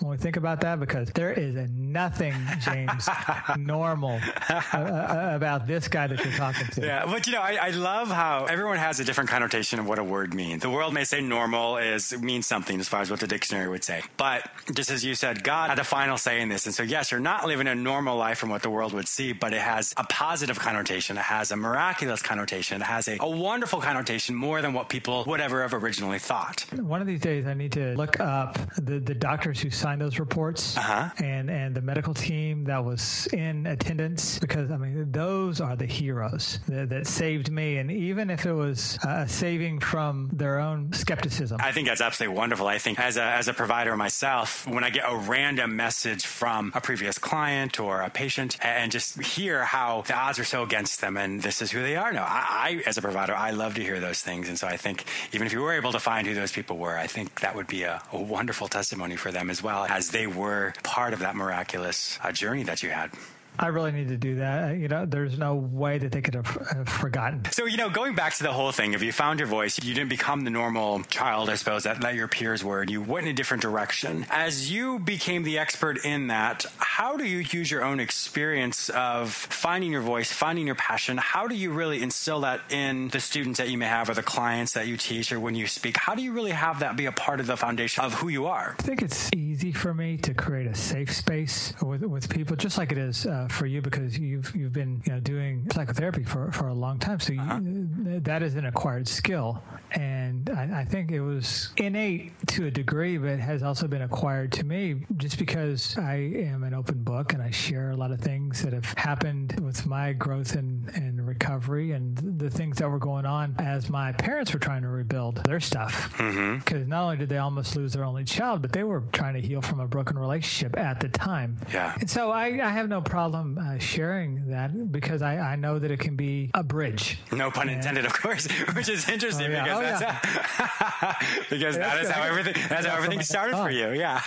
when 0.00 0.10
we 0.10 0.16
think 0.16 0.36
about 0.36 0.60
that 0.60 0.78
because 0.78 1.10
there 1.10 1.32
is 1.32 1.56
nothing, 1.70 2.34
James, 2.60 3.08
normal 3.58 4.20
uh, 4.48 4.62
uh, 4.72 5.30
about 5.34 5.66
this 5.66 5.88
guy 5.88 6.06
that 6.06 6.24
you're 6.24 6.34
talking 6.34 6.66
to. 6.68 6.86
Yeah, 6.86 7.04
but 7.06 7.26
you 7.26 7.32
know, 7.32 7.40
I, 7.40 7.58
I, 7.60 7.70
love 7.70 8.08
how 8.08 8.44
everyone 8.44 8.78
has 8.78 9.00
a 9.00 9.04
different 9.04 9.30
connotation 9.30 9.78
of 9.78 9.88
what 9.88 9.98
a 9.98 10.04
word 10.04 10.34
means. 10.34 10.62
The 10.62 10.70
world 10.70 10.94
may 10.94 11.04
say 11.04 11.20
normal 11.20 11.78
is 11.78 12.16
means 12.20 12.46
something 12.46 12.78
as 12.78 12.88
far 12.88 13.00
as 13.00 13.10
what 13.10 13.20
the 13.20 13.26
dictionary 13.26 13.68
would 13.68 13.82
say, 13.82 14.02
but 14.16 14.48
just 14.74 14.90
as 14.90 15.04
you 15.04 15.14
said, 15.14 15.42
God 15.42 15.70
had 15.70 15.78
a 15.78 15.84
final 15.84 16.16
say 16.16 16.40
in 16.40 16.48
this, 16.48 16.66
and 16.66 16.74
so 16.74 16.82
yes, 16.82 17.10
you're 17.10 17.20
not 17.20 17.46
living 17.46 17.66
a 17.66 17.74
normal 17.74 18.16
life 18.16 18.38
from 18.38 18.50
what 18.50 18.62
the 18.62 18.70
world 18.70 18.92
would 18.92 19.08
see, 19.08 19.32
but 19.32 19.52
it 19.52 19.60
has 19.60 19.94
a 19.96 20.04
positive 20.04 20.58
connotation, 20.58 21.16
it 21.16 21.22
has 21.22 21.50
a 21.50 21.56
miraculous 21.56 22.22
connotation, 22.22 22.80
it 22.80 22.84
has 22.84 23.08
a, 23.08 23.16
a 23.20 23.28
wonderful 23.28 23.80
connotation 23.80 24.34
more 24.34 24.62
than 24.62 24.72
what 24.72 24.88
people 24.88 25.24
would 25.26 25.40
ever 25.40 25.62
have 25.62 25.74
originally 25.74 26.18
thought. 26.18 26.64
One 26.76 27.00
of 27.00 27.06
these 27.06 27.20
days, 27.20 27.46
I 27.46 27.54
need 27.54 27.72
to 27.72 27.94
look 27.96 28.20
up 28.20 28.58
the 28.76 29.00
the 29.00 29.14
doctors 29.14 29.60
who 29.60 29.70
sign 29.70 29.87
those 29.96 30.18
reports 30.18 30.76
uh-huh. 30.76 31.10
and 31.18 31.50
and 31.50 31.74
the 31.74 31.80
medical 31.80 32.14
team 32.14 32.64
that 32.64 32.84
was 32.84 33.26
in 33.32 33.66
attendance 33.66 34.38
because 34.38 34.70
I 34.70 34.76
mean 34.76 35.10
those 35.10 35.60
are 35.60 35.76
the 35.76 35.86
heroes 35.86 36.60
that, 36.68 36.90
that 36.90 37.06
saved 37.06 37.50
me 37.50 37.78
and 37.78 37.90
even 37.90 38.30
if 38.30 38.44
it 38.44 38.52
was 38.52 38.98
a 39.04 39.28
saving 39.28 39.80
from 39.80 40.30
their 40.32 40.58
own 40.58 40.92
skepticism. 40.92 41.58
I 41.62 41.72
think 41.72 41.88
that's 41.88 42.00
absolutely 42.00 42.36
wonderful. 42.36 42.66
I 42.66 42.78
think 42.78 42.98
as 42.98 43.16
a 43.16 43.22
as 43.22 43.48
a 43.48 43.54
provider 43.54 43.96
myself, 43.96 44.66
when 44.66 44.84
I 44.84 44.90
get 44.90 45.04
a 45.06 45.16
random 45.16 45.76
message 45.76 46.26
from 46.26 46.72
a 46.74 46.80
previous 46.80 47.18
client 47.18 47.80
or 47.80 48.02
a 48.02 48.10
patient 48.10 48.58
and 48.60 48.90
just 48.92 49.20
hear 49.22 49.64
how 49.64 50.02
the 50.02 50.14
odds 50.14 50.38
are 50.38 50.44
so 50.44 50.62
against 50.62 51.00
them 51.00 51.16
and 51.16 51.42
this 51.42 51.62
is 51.62 51.70
who 51.70 51.82
they 51.82 51.96
are 51.96 52.12
now. 52.12 52.24
I, 52.24 52.82
I 52.82 52.82
as 52.86 52.98
a 52.98 53.02
provider, 53.02 53.34
I 53.34 53.50
love 53.50 53.74
to 53.76 53.82
hear 53.82 54.00
those 54.00 54.20
things, 54.20 54.48
and 54.48 54.58
so 54.58 54.66
I 54.66 54.76
think 54.76 55.04
even 55.32 55.46
if 55.46 55.52
you 55.52 55.60
were 55.60 55.72
able 55.72 55.92
to 55.92 56.00
find 56.00 56.26
who 56.26 56.34
those 56.34 56.52
people 56.52 56.76
were, 56.76 56.96
I 56.96 57.06
think 57.06 57.40
that 57.40 57.54
would 57.54 57.66
be 57.66 57.82
a, 57.82 58.02
a 58.12 58.20
wonderful 58.20 58.68
testimony 58.68 59.16
for 59.16 59.30
them 59.30 59.50
as 59.50 59.62
well 59.62 59.77
as 59.88 60.10
they 60.10 60.26
were 60.26 60.72
part 60.82 61.12
of 61.12 61.20
that 61.20 61.36
miraculous 61.36 62.18
uh, 62.22 62.32
journey 62.32 62.64
that 62.64 62.82
you 62.82 62.90
had. 62.90 63.10
I 63.58 63.68
really 63.68 63.92
need 63.92 64.08
to 64.08 64.16
do 64.16 64.36
that. 64.36 64.78
You 64.78 64.88
know, 64.88 65.04
there's 65.04 65.38
no 65.38 65.56
way 65.56 65.98
that 65.98 66.12
they 66.12 66.20
could 66.20 66.34
have, 66.34 66.46
have, 66.46 66.88
forgotten. 66.88 67.44
So, 67.50 67.66
you 67.66 67.76
know, 67.76 67.90
going 67.90 68.14
back 68.14 68.34
to 68.34 68.42
the 68.42 68.52
whole 68.52 68.70
thing, 68.72 68.94
if 68.94 69.02
you 69.02 69.12
found 69.12 69.40
your 69.40 69.48
voice, 69.48 69.82
you 69.82 69.94
didn't 69.94 70.10
become 70.10 70.42
the 70.42 70.50
normal 70.50 71.02
child, 71.04 71.50
I 71.50 71.56
suppose, 71.56 71.82
that, 71.82 72.00
that 72.02 72.14
your 72.14 72.28
peers 72.28 72.62
were, 72.62 72.82
and 72.82 72.90
you 72.90 73.02
went 73.02 73.26
in 73.26 73.32
a 73.32 73.34
different 73.34 73.62
direction. 73.62 74.26
As 74.30 74.70
you 74.70 75.00
became 75.00 75.42
the 75.42 75.58
expert 75.58 76.04
in 76.04 76.28
that, 76.28 76.66
how 76.78 77.16
do 77.16 77.24
you 77.24 77.38
use 77.38 77.70
your 77.70 77.84
own 77.84 78.00
experience 78.00 78.90
of 78.90 79.32
finding 79.32 79.92
your 79.92 80.02
voice, 80.02 80.32
finding 80.32 80.66
your 80.66 80.76
passion? 80.76 81.16
How 81.18 81.46
do 81.48 81.54
you 81.54 81.72
really 81.72 82.02
instill 82.02 82.40
that 82.40 82.60
in 82.70 83.08
the 83.08 83.20
students 83.20 83.58
that 83.58 83.68
you 83.68 83.78
may 83.78 83.86
have 83.86 84.08
or 84.08 84.14
the 84.14 84.22
clients 84.22 84.72
that 84.74 84.86
you 84.86 84.96
teach 84.96 85.32
or 85.32 85.40
when 85.40 85.54
you 85.54 85.66
speak? 85.66 85.96
How 85.96 86.14
do 86.14 86.22
you 86.22 86.32
really 86.32 86.52
have 86.52 86.80
that 86.80 86.96
be 86.96 87.06
a 87.06 87.12
part 87.12 87.40
of 87.40 87.46
the 87.46 87.56
foundation 87.56 88.04
of 88.04 88.14
who 88.14 88.28
you 88.28 88.46
are? 88.46 88.76
I 88.78 88.82
think 88.82 89.02
it's 89.02 89.30
easy 89.34 89.72
for 89.72 89.94
me 89.94 90.16
to 90.18 90.34
create 90.34 90.66
a 90.66 90.74
safe 90.74 91.12
space 91.12 91.72
with, 91.82 92.02
with 92.02 92.28
people, 92.28 92.56
just 92.56 92.78
like 92.78 92.92
it 92.92 92.98
is 92.98 93.26
uh, 93.26 93.47
for 93.52 93.66
you 93.66 93.80
because 93.82 94.18
you've 94.18 94.54
you've 94.54 94.72
been 94.72 95.02
you 95.06 95.12
know 95.12 95.20
doing 95.20 95.66
psychotherapy 95.72 96.24
for, 96.24 96.50
for 96.52 96.68
a 96.68 96.74
long 96.74 96.98
time. 96.98 97.20
So 97.20 97.34
uh-huh. 97.34 97.60
you, 97.62 98.20
that 98.20 98.42
is 98.42 98.54
an 98.54 98.66
acquired 98.66 99.08
skill, 99.08 99.62
and 99.92 100.50
I, 100.50 100.80
I, 100.80 100.84
think 100.84 101.10
it 101.10 101.20
was 101.20 101.70
innate 101.76 102.32
to 102.48 102.66
a 102.66 102.70
degree, 102.70 103.18
but 103.18 103.38
has 103.38 103.62
also 103.62 103.86
been 103.86 104.02
acquired 104.02 104.52
to 104.52 104.64
me 104.64 105.04
just 105.16 105.38
because 105.38 105.96
I 105.98 106.14
am 106.14 106.64
an 106.64 106.74
open 106.74 107.02
book 107.02 107.32
and 107.32 107.42
I 107.42 107.50
share 107.50 107.90
a 107.90 107.96
lot 107.96 108.10
of 108.10 108.20
things 108.20 108.62
that 108.62 108.72
have 108.72 108.92
happened 108.96 109.58
with 109.60 109.86
my 109.86 110.12
growth 110.12 110.54
and, 110.54 110.88
and 110.94 111.17
recovery 111.48 111.92
and 111.92 112.16
the 112.38 112.50
things 112.50 112.76
that 112.78 112.90
were 112.90 112.98
going 112.98 113.24
on 113.24 113.54
as 113.58 113.88
my 113.88 114.12
parents 114.12 114.52
were 114.52 114.58
trying 114.58 114.82
to 114.82 114.88
rebuild 114.88 115.36
their 115.44 115.60
stuff. 115.60 116.10
Because 116.12 116.24
mm-hmm. 116.34 116.88
not 116.88 117.04
only 117.04 117.16
did 117.16 117.28
they 117.30 117.38
almost 117.38 117.74
lose 117.74 117.94
their 117.94 118.04
only 118.04 118.24
child, 118.24 118.60
but 118.60 118.72
they 118.72 118.84
were 118.84 119.02
trying 119.12 119.34
to 119.34 119.40
heal 119.40 119.62
from 119.62 119.80
a 119.80 119.86
broken 119.86 120.18
relationship 120.18 120.76
at 120.76 121.00
the 121.00 121.08
time. 121.08 121.56
Yeah. 121.72 121.94
And 121.98 122.10
so 122.10 122.30
I, 122.30 122.46
I 122.62 122.70
have 122.70 122.88
no 122.88 123.00
problem 123.00 123.58
uh, 123.58 123.78
sharing 123.78 124.48
that 124.48 124.92
because 124.92 125.22
I, 125.22 125.38
I 125.38 125.56
know 125.56 125.78
that 125.78 125.90
it 125.90 126.00
can 126.00 126.16
be 126.16 126.50
a 126.54 126.62
bridge. 126.62 127.18
No 127.32 127.50
pun 127.50 127.70
intended, 127.70 128.04
of 128.04 128.12
course, 128.12 128.46
which 128.74 128.88
is 128.88 129.08
interesting 129.08 129.46
oh, 129.46 129.50
yeah. 129.50 129.64
because 129.64 129.78
oh, 129.78 129.82
that's 129.82 130.00
yeah. 130.02 130.12
how, 130.12 131.16
because 131.50 131.76
yeah, 131.76 131.82
that 131.82 132.04
is 132.04 132.10
how 132.10 132.22
everything 132.22 132.54
that's 132.68 132.86
how 132.86 132.96
everything 132.96 133.22
started 133.22 133.56
for 133.56 133.70
you. 133.70 133.92
Yeah. 133.92 134.20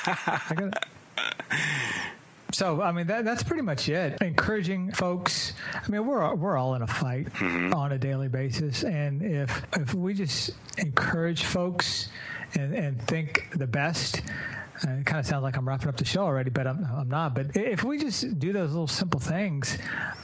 So 2.53 2.81
I 2.81 2.91
mean 2.91 3.07
that 3.07 3.25
that's 3.25 3.43
pretty 3.43 3.63
much 3.63 3.89
it. 3.89 4.21
Encouraging 4.21 4.91
folks. 4.91 5.53
I 5.73 5.89
mean 5.89 6.05
we're 6.05 6.33
we're 6.35 6.57
all 6.57 6.75
in 6.75 6.81
a 6.81 6.87
fight 6.87 7.31
mm-hmm. 7.33 7.73
on 7.73 7.91
a 7.91 7.97
daily 7.97 8.27
basis, 8.27 8.83
and 8.83 9.21
if 9.21 9.63
if 9.75 9.93
we 9.93 10.13
just 10.13 10.51
encourage 10.77 11.43
folks 11.43 12.09
and, 12.55 12.73
and 12.73 13.01
think 13.03 13.47
the 13.55 13.67
best, 13.67 14.21
it 14.83 15.05
kind 15.05 15.19
of 15.19 15.25
sounds 15.25 15.43
like 15.43 15.57
I'm 15.57 15.67
wrapping 15.67 15.89
up 15.89 15.97
the 15.97 16.05
show 16.05 16.21
already, 16.21 16.49
but 16.49 16.67
I'm, 16.67 16.85
I'm 16.85 17.09
not. 17.09 17.35
But 17.35 17.55
if 17.55 17.83
we 17.83 17.97
just 17.97 18.39
do 18.39 18.53
those 18.53 18.71
little 18.71 18.87
simple 18.87 19.19
things, 19.19 19.77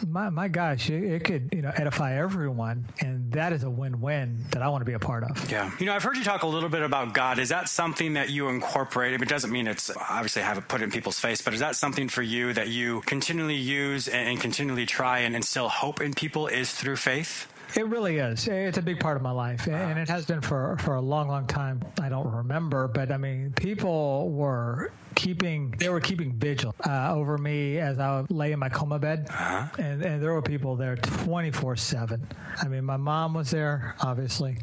my, 0.08 0.30
my 0.30 0.48
gosh, 0.48 0.90
it, 0.90 1.04
it 1.04 1.24
could 1.24 1.50
you 1.54 1.62
know 1.62 1.72
edify 1.76 2.18
everyone, 2.18 2.86
and 3.00 3.32
that 3.34 3.54
is 3.54 3.64
a 3.64 3.70
win-win 3.70 4.38
that 4.52 4.62
I 4.62 4.70
want 4.70 4.82
to 4.82 4.86
be 4.86 4.94
a 4.94 5.00
part 5.00 5.24
of. 5.24 5.52
Yeah, 5.52 5.72
you 5.80 5.86
know, 5.86 5.94
I've 5.94 6.04
heard 6.04 6.18
you 6.18 6.24
talk 6.24 6.44
a 6.44 6.48
little 6.48 6.70
bit 6.70 6.82
about 6.82 7.14
God. 7.14 7.40
Is 7.40 7.50
that 7.50 7.70
something 7.70 8.14
that 8.14 8.30
you 8.30 8.50
incorporate? 8.50 9.22
It 9.22 9.30
doesn't 9.30 9.52
mean 9.52 9.68
it's 9.68 9.92
obviously 9.96 10.42
have 10.42 10.58
it 10.58 10.68
put 10.68 10.82
in 10.82 10.92
people's 10.92 11.20
face, 11.20 11.42
but 11.42 11.54
is 11.54 11.60
that 11.60 11.76
something 11.76 12.10
for 12.10 12.22
you 12.22 12.54
that 12.54 12.68
you 12.68 13.02
continually 13.02 13.56
use 13.56 14.08
and, 14.08 14.30
and 14.30 14.40
continually 14.40 14.86
try 14.86 15.20
and 15.20 15.36
instill 15.36 15.70
hope 15.70 16.02
in 16.02 16.14
people? 16.14 16.48
Is 16.48 16.72
through 16.72 16.98
faith? 16.98 17.48
It 17.76 17.88
really 17.88 18.18
is. 18.18 18.48
It's 18.48 18.78
a 18.78 18.82
big 18.82 19.00
part 19.00 19.18
of 19.18 19.24
my 19.24 19.32
life, 19.32 19.68
and 19.68 20.00
it 20.00 20.10
has 20.10 20.26
been 20.26 20.42
for 20.42 20.78
for 20.80 20.96
a 20.96 21.02
long, 21.02 21.28
long 21.28 21.48
time. 21.48 21.82
I 22.02 22.10
don't 22.10 22.32
remember, 22.34 22.88
but 22.88 23.12
I 23.12 23.18
mean, 23.18 23.54
people 23.56 24.30
were 24.32 24.92
keeping 25.16 25.72
they 25.78 25.90
were 25.90 26.00
keeping 26.00 26.34
vigil 26.34 26.74
uh, 26.88 27.14
over 27.14 27.38
me 27.38 27.78
as 27.80 28.00
I 28.00 28.26
lay 28.30 28.52
in 28.52 28.60
my 28.60 28.70
coma 28.70 29.00
bed, 29.00 29.28
uh-huh. 29.30 29.68
and, 29.80 30.02
and 30.04 30.24
there 30.24 30.34
were 30.34 30.42
people 30.42 30.76
there 30.76 30.96
twenty 30.96 31.52
four 31.52 31.76
seven. 31.76 32.26
I 32.62 32.68
mean, 32.68 32.86
my 32.86 32.98
mom 32.98 33.34
was 33.34 33.52
there, 33.52 33.96
obviously. 34.02 34.58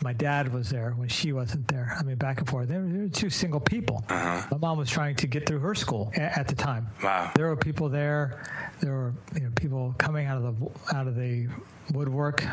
My 0.00 0.12
dad 0.12 0.52
was 0.52 0.70
there 0.70 0.92
when 0.92 1.08
she 1.08 1.32
wasn't 1.32 1.66
there. 1.66 1.96
I 1.98 2.04
mean, 2.04 2.14
back 2.16 2.38
and 2.38 2.48
forth. 2.48 2.68
There 2.68 2.80
were, 2.80 3.08
two 3.08 3.30
single 3.30 3.58
people. 3.58 4.04
Uh-huh. 4.08 4.46
My 4.52 4.58
mom 4.58 4.78
was 4.78 4.88
trying 4.88 5.16
to 5.16 5.26
get 5.26 5.44
through 5.44 5.58
her 5.58 5.74
school 5.74 6.12
a- 6.14 6.38
at 6.38 6.46
the 6.46 6.54
time. 6.54 6.86
Wow. 7.02 7.32
There 7.34 7.48
were 7.48 7.56
people 7.56 7.88
there. 7.88 8.44
There 8.80 8.92
were 8.92 9.14
you 9.34 9.40
know, 9.40 9.50
people 9.56 9.96
coming 9.98 10.26
out 10.26 10.36
of 10.40 10.60
the 10.60 10.96
out 10.96 11.08
of 11.08 11.16
the 11.16 11.48
woodwork. 11.92 12.44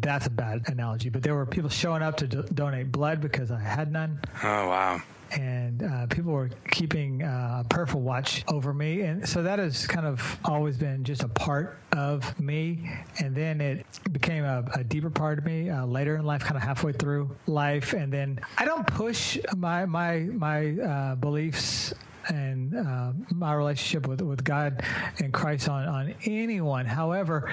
That's 0.00 0.26
a 0.26 0.30
bad 0.30 0.68
analogy, 0.68 1.08
but 1.08 1.22
there 1.22 1.34
were 1.34 1.46
people 1.46 1.70
showing 1.70 2.02
up 2.02 2.16
to 2.18 2.26
do- 2.26 2.42
donate 2.42 2.92
blood 2.92 3.20
because 3.20 3.50
I 3.50 3.60
had 3.60 3.90
none. 3.92 4.20
Oh 4.42 4.68
wow! 4.68 5.02
And 5.32 5.82
uh, 5.82 6.06
people 6.06 6.32
were 6.32 6.50
keeping 6.70 7.22
uh, 7.22 7.62
a 7.64 7.68
prayerful 7.68 8.00
watch 8.00 8.44
over 8.48 8.72
me, 8.72 9.00
and 9.00 9.28
so 9.28 9.42
that 9.42 9.58
has 9.58 9.86
kind 9.86 10.06
of 10.06 10.38
always 10.44 10.76
been 10.76 11.02
just 11.04 11.22
a 11.24 11.28
part 11.28 11.78
of 11.92 12.38
me. 12.38 12.90
And 13.18 13.34
then 13.34 13.60
it 13.60 13.84
became 14.12 14.44
a, 14.44 14.64
a 14.74 14.84
deeper 14.84 15.10
part 15.10 15.38
of 15.38 15.44
me 15.44 15.70
uh, 15.70 15.84
later 15.86 16.16
in 16.16 16.24
life, 16.24 16.42
kind 16.42 16.56
of 16.56 16.62
halfway 16.62 16.92
through 16.92 17.34
life. 17.46 17.92
And 17.92 18.12
then 18.12 18.40
I 18.58 18.64
don't 18.64 18.86
push 18.86 19.38
my 19.56 19.86
my 19.86 20.20
my 20.20 20.70
uh, 20.72 21.14
beliefs 21.16 21.92
and 22.28 22.76
uh, 22.76 23.12
my 23.32 23.54
relationship 23.54 24.08
with, 24.08 24.20
with 24.20 24.42
God 24.42 24.82
and 25.18 25.32
Christ 25.32 25.68
on, 25.68 25.86
on 25.86 26.14
anyone. 26.24 26.84
However, 26.84 27.52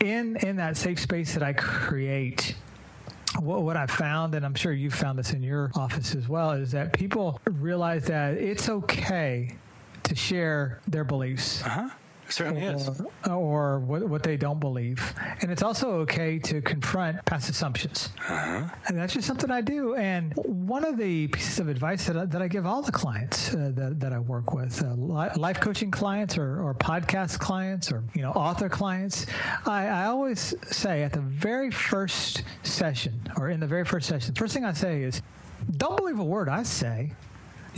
in 0.00 0.36
in 0.36 0.56
that 0.56 0.76
safe 0.76 1.00
space 1.00 1.34
that 1.34 1.42
I 1.42 1.52
create, 1.52 2.54
what, 3.40 3.62
what 3.62 3.76
I've 3.76 3.90
found, 3.90 4.34
and 4.34 4.44
I'm 4.44 4.54
sure 4.54 4.72
you've 4.72 4.94
found 4.94 5.18
this 5.18 5.32
in 5.32 5.42
your 5.42 5.70
office 5.74 6.14
as 6.14 6.28
well, 6.28 6.52
is 6.52 6.72
that 6.72 6.92
people 6.92 7.40
realize 7.44 8.04
that 8.04 8.34
it's 8.34 8.68
okay 8.68 9.56
to 10.04 10.14
share 10.14 10.80
their 10.86 11.04
beliefs. 11.04 11.62
Uh-huh 11.62 11.90
certainly 12.28 12.66
or, 12.66 12.74
is. 12.74 13.02
Or 13.28 13.80
what, 13.80 14.08
what, 14.08 14.22
they 14.22 14.36
don't 14.36 14.60
believe. 14.60 15.14
And 15.40 15.50
it's 15.50 15.62
also 15.62 15.92
okay 16.00 16.38
to 16.40 16.60
confront 16.60 17.24
past 17.24 17.48
assumptions. 17.48 18.10
Uh-huh. 18.28 18.68
And 18.86 18.98
that's 18.98 19.14
just 19.14 19.26
something 19.26 19.50
I 19.50 19.60
do. 19.60 19.94
And 19.94 20.32
one 20.34 20.84
of 20.84 20.96
the 20.96 21.28
pieces 21.28 21.58
of 21.60 21.68
advice 21.68 22.06
that 22.06 22.16
I, 22.16 22.24
that 22.26 22.42
I 22.42 22.48
give 22.48 22.66
all 22.66 22.82
the 22.82 22.92
clients 22.92 23.54
uh, 23.54 23.70
that, 23.74 24.00
that 24.00 24.12
I 24.12 24.18
work 24.18 24.52
with, 24.52 24.82
uh, 24.82 24.94
life 24.94 25.60
coaching 25.60 25.90
clients 25.90 26.36
or, 26.38 26.62
or 26.62 26.74
podcast 26.74 27.38
clients 27.38 27.92
or, 27.92 28.02
you 28.14 28.22
know, 28.22 28.32
author 28.32 28.68
clients, 28.68 29.26
I, 29.66 29.86
I 29.86 30.06
always 30.06 30.54
say 30.70 31.02
at 31.02 31.12
the 31.12 31.20
very 31.20 31.70
first 31.70 32.42
session 32.62 33.20
or 33.36 33.50
in 33.50 33.60
the 33.60 33.66
very 33.66 33.84
first 33.84 34.08
session, 34.08 34.34
the 34.34 34.38
first 34.38 34.54
thing 34.54 34.64
I 34.64 34.72
say 34.72 35.02
is, 35.02 35.22
don't 35.76 35.96
believe 35.96 36.18
a 36.18 36.24
word 36.24 36.48
I 36.48 36.62
say 36.62 37.12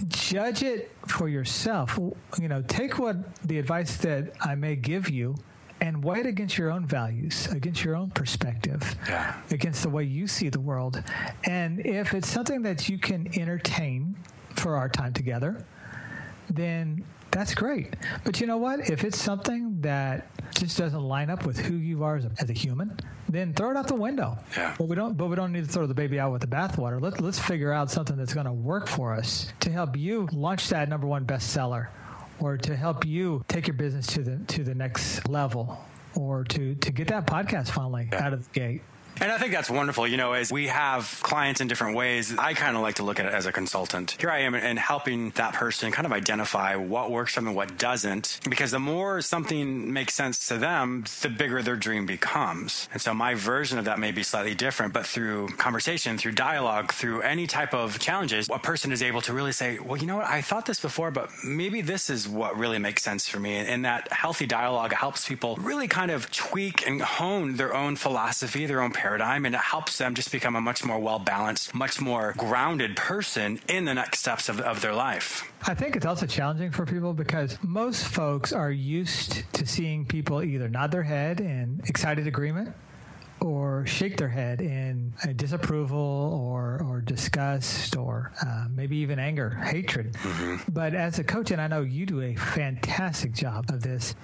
judge 0.06 0.62
it 0.62 0.92
for 1.06 1.28
yourself. 1.28 1.98
You 2.38 2.48
know, 2.48 2.62
take 2.62 2.98
what 2.98 3.16
the 3.44 3.58
advice 3.58 3.96
that 3.98 4.32
I 4.40 4.54
may 4.54 4.76
give 4.76 5.08
you 5.10 5.36
and 5.80 6.02
weigh 6.02 6.20
it 6.20 6.26
against 6.26 6.58
your 6.58 6.70
own 6.70 6.86
values, 6.86 7.46
against 7.52 7.84
your 7.84 7.94
own 7.94 8.10
perspective, 8.10 8.96
yeah. 9.08 9.40
against 9.50 9.82
the 9.82 9.88
way 9.88 10.04
you 10.04 10.26
see 10.26 10.48
the 10.48 10.60
world. 10.60 11.02
And 11.44 11.84
if 11.86 12.14
it's 12.14 12.28
something 12.28 12.62
that 12.62 12.88
you 12.88 12.98
can 12.98 13.28
entertain 13.38 14.16
for 14.56 14.76
our 14.76 14.88
time 14.88 15.12
together, 15.12 15.64
then 16.50 17.04
that's 17.30 17.54
great. 17.54 17.94
But 18.24 18.40
you 18.40 18.46
know 18.46 18.56
what? 18.56 18.88
If 18.90 19.04
it's 19.04 19.20
something 19.20 19.80
that 19.82 20.28
just 20.54 20.78
doesn't 20.78 21.02
line 21.02 21.30
up 21.30 21.46
with 21.46 21.58
who 21.58 21.76
you 21.76 22.04
are 22.04 22.16
as 22.16 22.24
a, 22.24 22.30
as 22.40 22.50
a 22.50 22.52
human, 22.52 22.98
then 23.28 23.52
throw 23.52 23.70
it 23.70 23.76
out 23.76 23.86
the 23.86 23.94
window. 23.94 24.38
Yeah. 24.56 24.74
But 24.78 24.88
we 24.88 24.96
don't. 24.96 25.16
But 25.16 25.26
we 25.26 25.36
don't 25.36 25.52
need 25.52 25.64
to 25.64 25.70
throw 25.70 25.86
the 25.86 25.94
baby 25.94 26.18
out 26.18 26.32
with 26.32 26.40
the 26.40 26.46
bathwater. 26.46 27.00
Let, 27.00 27.20
let's 27.20 27.38
figure 27.38 27.72
out 27.72 27.90
something 27.90 28.16
that's 28.16 28.34
going 28.34 28.46
to 28.46 28.52
work 28.52 28.88
for 28.88 29.14
us 29.14 29.52
to 29.60 29.70
help 29.70 29.96
you 29.96 30.28
launch 30.32 30.68
that 30.70 30.88
number 30.88 31.06
one 31.06 31.24
bestseller, 31.26 31.88
or 32.40 32.56
to 32.56 32.76
help 32.76 33.04
you 33.04 33.44
take 33.48 33.66
your 33.66 33.74
business 33.74 34.06
to 34.08 34.22
the 34.22 34.38
to 34.54 34.64
the 34.64 34.74
next 34.74 35.28
level, 35.28 35.84
or 36.16 36.44
to 36.44 36.74
to 36.76 36.92
get 36.92 37.08
that 37.08 37.26
podcast 37.26 37.70
finally 37.70 38.08
yeah. 38.10 38.24
out 38.24 38.32
of 38.32 38.44
the 38.44 38.50
gate. 38.50 38.82
And 39.20 39.32
I 39.32 39.38
think 39.38 39.52
that's 39.52 39.68
wonderful. 39.68 40.06
You 40.06 40.16
know, 40.16 40.32
as 40.32 40.52
we 40.52 40.68
have 40.68 41.18
clients 41.22 41.60
in 41.60 41.66
different 41.66 41.96
ways, 41.96 42.36
I 42.38 42.54
kind 42.54 42.76
of 42.76 42.82
like 42.82 42.96
to 42.96 43.02
look 43.02 43.18
at 43.18 43.26
it 43.26 43.32
as 43.32 43.46
a 43.46 43.52
consultant. 43.52 44.16
Here 44.20 44.30
I 44.30 44.40
am 44.40 44.54
and 44.54 44.78
helping 44.78 45.30
that 45.30 45.54
person 45.54 45.90
kind 45.90 46.06
of 46.06 46.12
identify 46.12 46.76
what 46.76 47.10
works 47.10 47.34
for 47.34 47.40
them 47.40 47.48
and 47.48 47.56
what 47.56 47.78
doesn't. 47.78 48.38
Because 48.48 48.70
the 48.70 48.78
more 48.78 49.20
something 49.20 49.92
makes 49.92 50.14
sense 50.14 50.46
to 50.48 50.58
them, 50.58 51.04
the 51.22 51.28
bigger 51.28 51.62
their 51.62 51.74
dream 51.74 52.06
becomes. 52.06 52.88
And 52.92 53.02
so 53.02 53.12
my 53.12 53.34
version 53.34 53.78
of 53.78 53.86
that 53.86 53.98
may 53.98 54.12
be 54.12 54.22
slightly 54.22 54.54
different, 54.54 54.92
but 54.92 55.04
through 55.04 55.48
conversation, 55.56 56.16
through 56.16 56.32
dialogue, 56.32 56.92
through 56.92 57.22
any 57.22 57.48
type 57.48 57.74
of 57.74 57.98
challenges, 57.98 58.48
a 58.52 58.58
person 58.60 58.92
is 58.92 59.02
able 59.02 59.20
to 59.22 59.32
really 59.32 59.52
say, 59.52 59.80
well, 59.80 59.96
you 59.96 60.06
know 60.06 60.16
what? 60.16 60.26
I 60.26 60.42
thought 60.42 60.66
this 60.66 60.80
before, 60.80 61.10
but 61.10 61.30
maybe 61.44 61.80
this 61.80 62.08
is 62.08 62.28
what 62.28 62.56
really 62.56 62.78
makes 62.78 63.02
sense 63.02 63.28
for 63.28 63.40
me. 63.40 63.56
And 63.56 63.84
that 63.84 64.12
healthy 64.12 64.46
dialogue 64.46 64.92
helps 64.92 65.26
people 65.26 65.56
really 65.56 65.88
kind 65.88 66.12
of 66.12 66.30
tweak 66.30 66.86
and 66.86 67.02
hone 67.02 67.56
their 67.56 67.74
own 67.74 67.96
philosophy, 67.96 68.66
their 68.66 68.80
own 68.80 68.92
paradigm 68.92 69.07
paradigm 69.08 69.46
and 69.46 69.54
it 69.54 69.60
helps 69.62 69.96
them 69.96 70.14
just 70.14 70.30
become 70.30 70.54
a 70.54 70.60
much 70.60 70.84
more 70.84 70.98
well 70.98 71.18
balanced, 71.18 71.74
much 71.74 71.98
more 71.98 72.34
grounded 72.36 72.94
person 72.94 73.58
in 73.66 73.86
the 73.86 73.94
next 73.94 74.18
steps 74.18 74.50
of, 74.50 74.60
of 74.60 74.82
their 74.82 74.92
life. 74.92 75.50
I 75.66 75.72
think 75.72 75.96
it's 75.96 76.04
also 76.04 76.26
challenging 76.26 76.70
for 76.70 76.84
people 76.84 77.14
because 77.14 77.58
most 77.62 78.06
folks 78.06 78.52
are 78.52 78.70
used 78.70 79.50
to 79.54 79.66
seeing 79.66 80.04
people 80.04 80.42
either 80.42 80.68
nod 80.68 80.90
their 80.90 81.02
head 81.02 81.40
in 81.40 81.80
excited 81.86 82.26
agreement 82.26 82.74
or 83.40 83.86
shake 83.86 84.18
their 84.18 84.28
head 84.28 84.60
in 84.60 85.14
disapproval 85.36 85.98
or, 85.98 86.82
or 86.86 87.00
disgust 87.00 87.96
or 87.96 88.30
uh, 88.44 88.66
maybe 88.70 88.98
even 88.98 89.18
anger, 89.18 89.50
hatred. 89.50 90.12
Mm-hmm. 90.12 90.70
But 90.70 90.94
as 90.94 91.18
a 91.18 91.24
coach, 91.24 91.50
and 91.50 91.62
I 91.62 91.66
know 91.66 91.80
you 91.80 92.04
do 92.04 92.20
a 92.20 92.34
fantastic 92.34 93.32
job 93.32 93.70
of 93.70 93.80
this, 93.80 94.14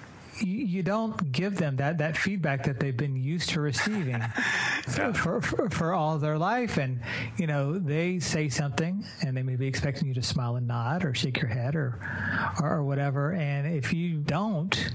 you, 0.41 0.83
don't 0.83 1.31
give 1.31 1.57
them 1.57 1.77
that, 1.77 1.97
that 1.99 2.17
feedback 2.17 2.63
that 2.65 2.79
they've 2.79 2.95
been 2.95 3.15
used 3.15 3.49
to 3.49 3.61
receiving 3.61 4.09
yeah. 4.19 5.11
for, 5.13 5.41
for, 5.41 5.69
for, 5.69 5.93
all 5.93 6.17
their 6.17 6.37
life. 6.37 6.77
And, 6.77 6.99
you 7.37 7.47
know, 7.47 7.77
they 7.77 8.19
say 8.19 8.49
something 8.49 9.05
and 9.21 9.35
they 9.35 9.43
may 9.43 9.55
be 9.55 9.67
expecting 9.67 10.07
you 10.07 10.13
to 10.15 10.21
smile 10.21 10.55
and 10.55 10.67
nod 10.67 11.05
or 11.05 11.13
shake 11.13 11.41
your 11.41 11.49
head 11.49 11.75
or, 11.75 11.99
or, 12.61 12.77
or 12.77 12.83
whatever. 12.83 13.33
And 13.33 13.75
if 13.75 13.93
you 13.93 14.17
don't, 14.17 14.93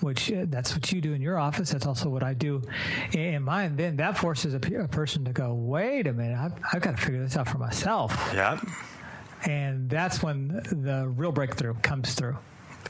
which 0.00 0.30
uh, 0.30 0.44
that's 0.48 0.74
what 0.74 0.92
you 0.92 1.00
do 1.00 1.14
in 1.14 1.22
your 1.22 1.38
office. 1.38 1.70
That's 1.70 1.86
also 1.86 2.08
what 2.10 2.22
I 2.22 2.34
do 2.34 2.62
in 3.12 3.42
mine. 3.42 3.76
Then 3.76 3.96
that 3.96 4.18
forces 4.18 4.54
a, 4.54 4.82
a 4.82 4.88
person 4.88 5.24
to 5.24 5.32
go, 5.32 5.54
wait 5.54 6.06
a 6.06 6.12
minute, 6.12 6.38
I've, 6.38 6.52
I've, 6.72 6.82
got 6.82 6.96
to 6.96 7.02
figure 7.02 7.22
this 7.22 7.36
out 7.36 7.48
for 7.48 7.58
myself. 7.58 8.14
Yeah. 8.34 8.60
And 9.44 9.88
that's 9.88 10.22
when 10.22 10.48
the 10.48 11.08
real 11.16 11.32
breakthrough 11.32 11.74
comes 11.82 12.14
through 12.14 12.36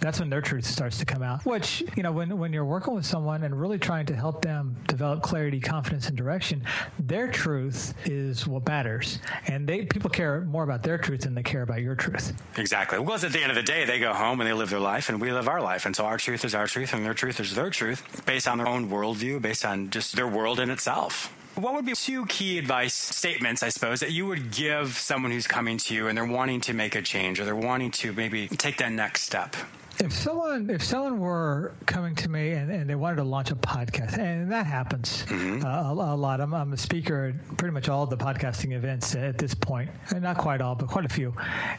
that's 0.01 0.21
when 0.21 0.31
their 0.31 0.41
truth 0.41 0.65
starts 0.65 0.99
to 0.99 1.05
come 1.05 1.23
out. 1.23 1.45
Which, 1.45 1.83
you 1.97 2.03
know, 2.03 2.13
when, 2.13 2.39
when 2.39 2.53
you're 2.53 2.65
working 2.65 2.95
with 2.95 3.07
someone 3.07 3.45
and 3.45 3.59
really 3.61 3.79
trying 3.79 4.07
to 4.07 4.17
help 4.17 4.43
them 4.43 4.77
develop 4.87 5.23
clarity, 5.23 5.61
confidence, 5.61 6.09
and 6.09 6.17
direction, 6.17 6.65
their 6.99 7.31
truth 7.31 7.95
is 8.05 8.47
what 8.47 8.67
matters. 8.67 9.19
And 9.47 9.69
they 9.69 9.85
people 9.85 10.11
care 10.11 10.43
more 10.43 10.65
about 10.65 10.83
their 10.83 10.99
truth 10.99 11.23
than 11.23 11.35
they 11.35 11.43
care 11.43 11.63
about 11.63 11.83
your 11.83 11.95
truth. 11.95 12.33
Exactly. 12.57 12.99
Because 12.99 13.25
at 13.25 13.33
the 13.33 13.41
end 13.41 13.51
of 13.51 13.57
the 13.57 13.63
day, 13.63 13.85
they 13.85 13.99
go 13.99 14.13
home 14.13 14.41
and 14.41 14.49
they 14.49 14.55
live 14.55 14.71
their 14.71 14.81
life 14.81 15.09
and 15.09 15.21
we 15.21 15.33
live 15.33 15.49
our 15.49 15.61
life. 15.61 15.87
And 15.87 15.95
so 15.95 16.05
our 16.05 16.19
truth 16.19 16.45
is 16.45 16.55
our 16.55 16.67
truth 16.67 16.93
and 16.93 17.05
their 17.05 17.15
truth 17.15 17.41
is 17.41 17.55
their 17.55 17.71
truth 17.71 18.25
based 18.27 18.49
on 18.49 18.59
their 18.59 18.69
own 18.69 18.89
worldview, 18.89 19.41
based 19.41 19.65
on 19.65 19.91
just 19.91 20.17
their 20.17 20.29
world 20.29 20.61
in 20.61 20.71
itself. 20.71 21.33
What 21.57 21.73
would 21.73 21.87
be 21.87 21.95
two 21.95 22.27
key 22.27 22.59
advice 22.59 22.93
statements, 22.93 23.63
I 23.63 23.71
suppose, 23.71 24.01
that 24.01 24.13
you 24.13 24.27
would 24.27 24.51
give 24.51 24.99
someone 24.99 25.33
who's 25.33 25.47
coming 25.47 25.79
to 25.79 25.95
you 25.95 26.07
and 26.07 26.17
they're 26.17 26.27
wanting 26.27 26.61
to 26.63 26.75
make 26.75 26.95
a 26.95 27.01
change 27.01 27.41
or 27.41 27.47
they're 27.47 27.57
wanting 27.57 27.91
to 27.93 28.13
maybe 28.13 28.47
take 28.49 28.77
that 28.77 28.93
next 28.93 29.23
step? 29.23 29.57
If 29.99 30.13
someone 30.13 30.69
if 30.69 30.83
someone 30.83 31.19
were 31.19 31.75
coming 31.87 32.15
to 32.17 32.29
me 32.29 32.51
and, 32.51 32.71
and 32.71 32.89
they 32.89 32.95
wanted 32.95 33.17
to 33.17 33.25
launch 33.25 33.51
a 33.51 33.57
podcast, 33.57 34.19
and 34.19 34.53
that 34.53 34.67
happens 34.67 35.25
mm-hmm. 35.25 35.65
uh, 35.65 35.69
a, 35.69 36.15
a, 36.15 36.17
lot. 36.17 36.41
I'm, 36.41 36.53
I'm, 36.53 36.73
a 36.73 36.77
speaker 36.77 37.35
at 37.35 37.57
pretty 37.57 37.73
much 37.73 37.89
all 37.89 38.07
the 38.07 38.17
podcasting 38.17 38.75
events 38.75 39.15
at 39.15 39.39
this 39.39 39.55
point, 39.55 39.91
and 40.11 40.23
not 40.23 40.37
quite 40.37 40.61
all, 40.61 40.75
but 40.75 40.89
quite 40.89 41.07
a 41.07 41.09
few. 41.09 41.35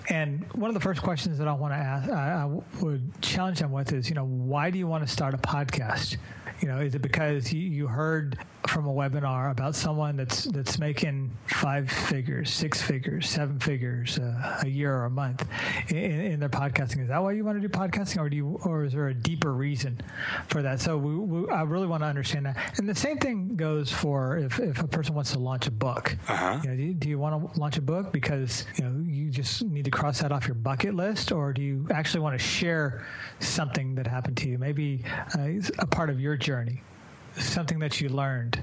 And 0.09 0.51
one 0.53 0.69
of 0.69 0.73
the 0.73 0.79
first 0.79 1.01
questions 1.01 1.37
that 1.37 1.47
I 1.47 1.53
want 1.53 1.73
to 1.73 1.77
ask, 1.77 2.09
I, 2.09 2.43
I 2.43 2.83
would 2.83 3.21
challenge 3.21 3.59
them 3.59 3.71
with 3.71 3.93
is, 3.93 4.09
you 4.09 4.15
know, 4.15 4.25
why 4.25 4.71
do 4.71 4.79
you 4.79 4.87
want 4.87 5.05
to 5.05 5.11
start 5.11 5.33
a 5.35 5.37
podcast? 5.37 6.17
You 6.61 6.67
know, 6.67 6.79
is 6.79 6.95
it 6.95 7.01
because 7.01 7.53
you, 7.53 7.61
you 7.61 7.87
heard 7.87 8.37
from 8.67 8.85
a 8.85 8.93
webinar 8.93 9.51
about 9.51 9.75
someone 9.75 10.17
that's 10.17 10.43
that's 10.45 10.77
making 10.77 11.31
five 11.47 11.89
figures, 11.89 12.51
six 12.51 12.81
figures, 12.81 13.29
seven 13.29 13.59
figures 13.59 14.19
uh, 14.19 14.59
a 14.63 14.67
year 14.67 14.95
or 14.95 15.05
a 15.05 15.09
month 15.09 15.47
in, 15.89 15.97
in, 15.97 16.39
their 16.39 16.49
podcasting? 16.49 17.01
Is 17.01 17.07
that 17.07 17.21
why 17.21 17.31
you 17.31 17.43
want 17.43 17.61
to 17.61 17.67
do 17.67 17.69
podcasting, 17.69 18.19
or 18.19 18.29
do 18.29 18.35
you, 18.35 18.59
or 18.63 18.83
is 18.83 18.93
there 18.93 19.07
a 19.07 19.13
deeper 19.13 19.53
reason 19.53 19.99
for 20.47 20.61
that? 20.61 20.79
So 20.81 20.97
we, 20.97 21.15
we, 21.15 21.49
I 21.49 21.63
really 21.63 21.87
want 21.87 22.03
to 22.03 22.07
understand 22.07 22.45
that. 22.45 22.77
And 22.77 22.87
the 22.87 22.95
same 22.95 23.17
thing 23.17 23.55
goes 23.55 23.91
for 23.91 24.37
if, 24.37 24.59
if 24.59 24.81
a 24.81 24.87
person 24.87 25.15
wants 25.15 25.31
to 25.31 25.39
launch 25.39 25.67
a 25.67 25.71
book. 25.71 26.17
Uh-huh. 26.27 26.59
You 26.63 26.69
know, 26.69 26.75
do, 26.75 26.83
you, 26.83 26.93
do 26.93 27.09
you 27.09 27.19
want 27.19 27.53
to 27.53 27.59
launch 27.59 27.77
a 27.77 27.81
book 27.81 28.11
because 28.11 28.65
you 28.77 28.83
know 28.83 29.03
you 29.05 29.29
just 29.29 29.63
need 29.63 29.85
to 29.85 29.91
cross 29.91 30.19
that 30.21 30.31
off 30.31 30.47
your 30.47 30.55
bucket 30.55 30.93
list, 30.93 31.31
or 31.31 31.53
do 31.53 31.61
you 31.61 31.87
actually 31.91 32.21
want 32.21 32.37
to 32.37 32.45
share 32.45 33.05
something 33.39 33.95
that 33.95 34.07
happened 34.07 34.37
to 34.37 34.49
you, 34.49 34.57
maybe 34.57 35.03
uh, 35.37 35.47
a 35.79 35.85
part 35.85 36.09
of 36.09 36.19
your 36.19 36.35
journey, 36.47 36.81
something 37.35 37.77
that 37.79 37.99
you 37.99 38.07
learned, 38.07 38.61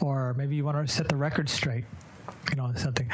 or 0.00 0.34
maybe 0.34 0.56
you 0.56 0.64
want 0.64 0.84
to 0.84 0.92
set 0.92 1.08
the 1.08 1.14
record 1.14 1.48
straight, 1.48 1.84
you 2.50 2.56
know, 2.56 2.72
something. 2.74 3.08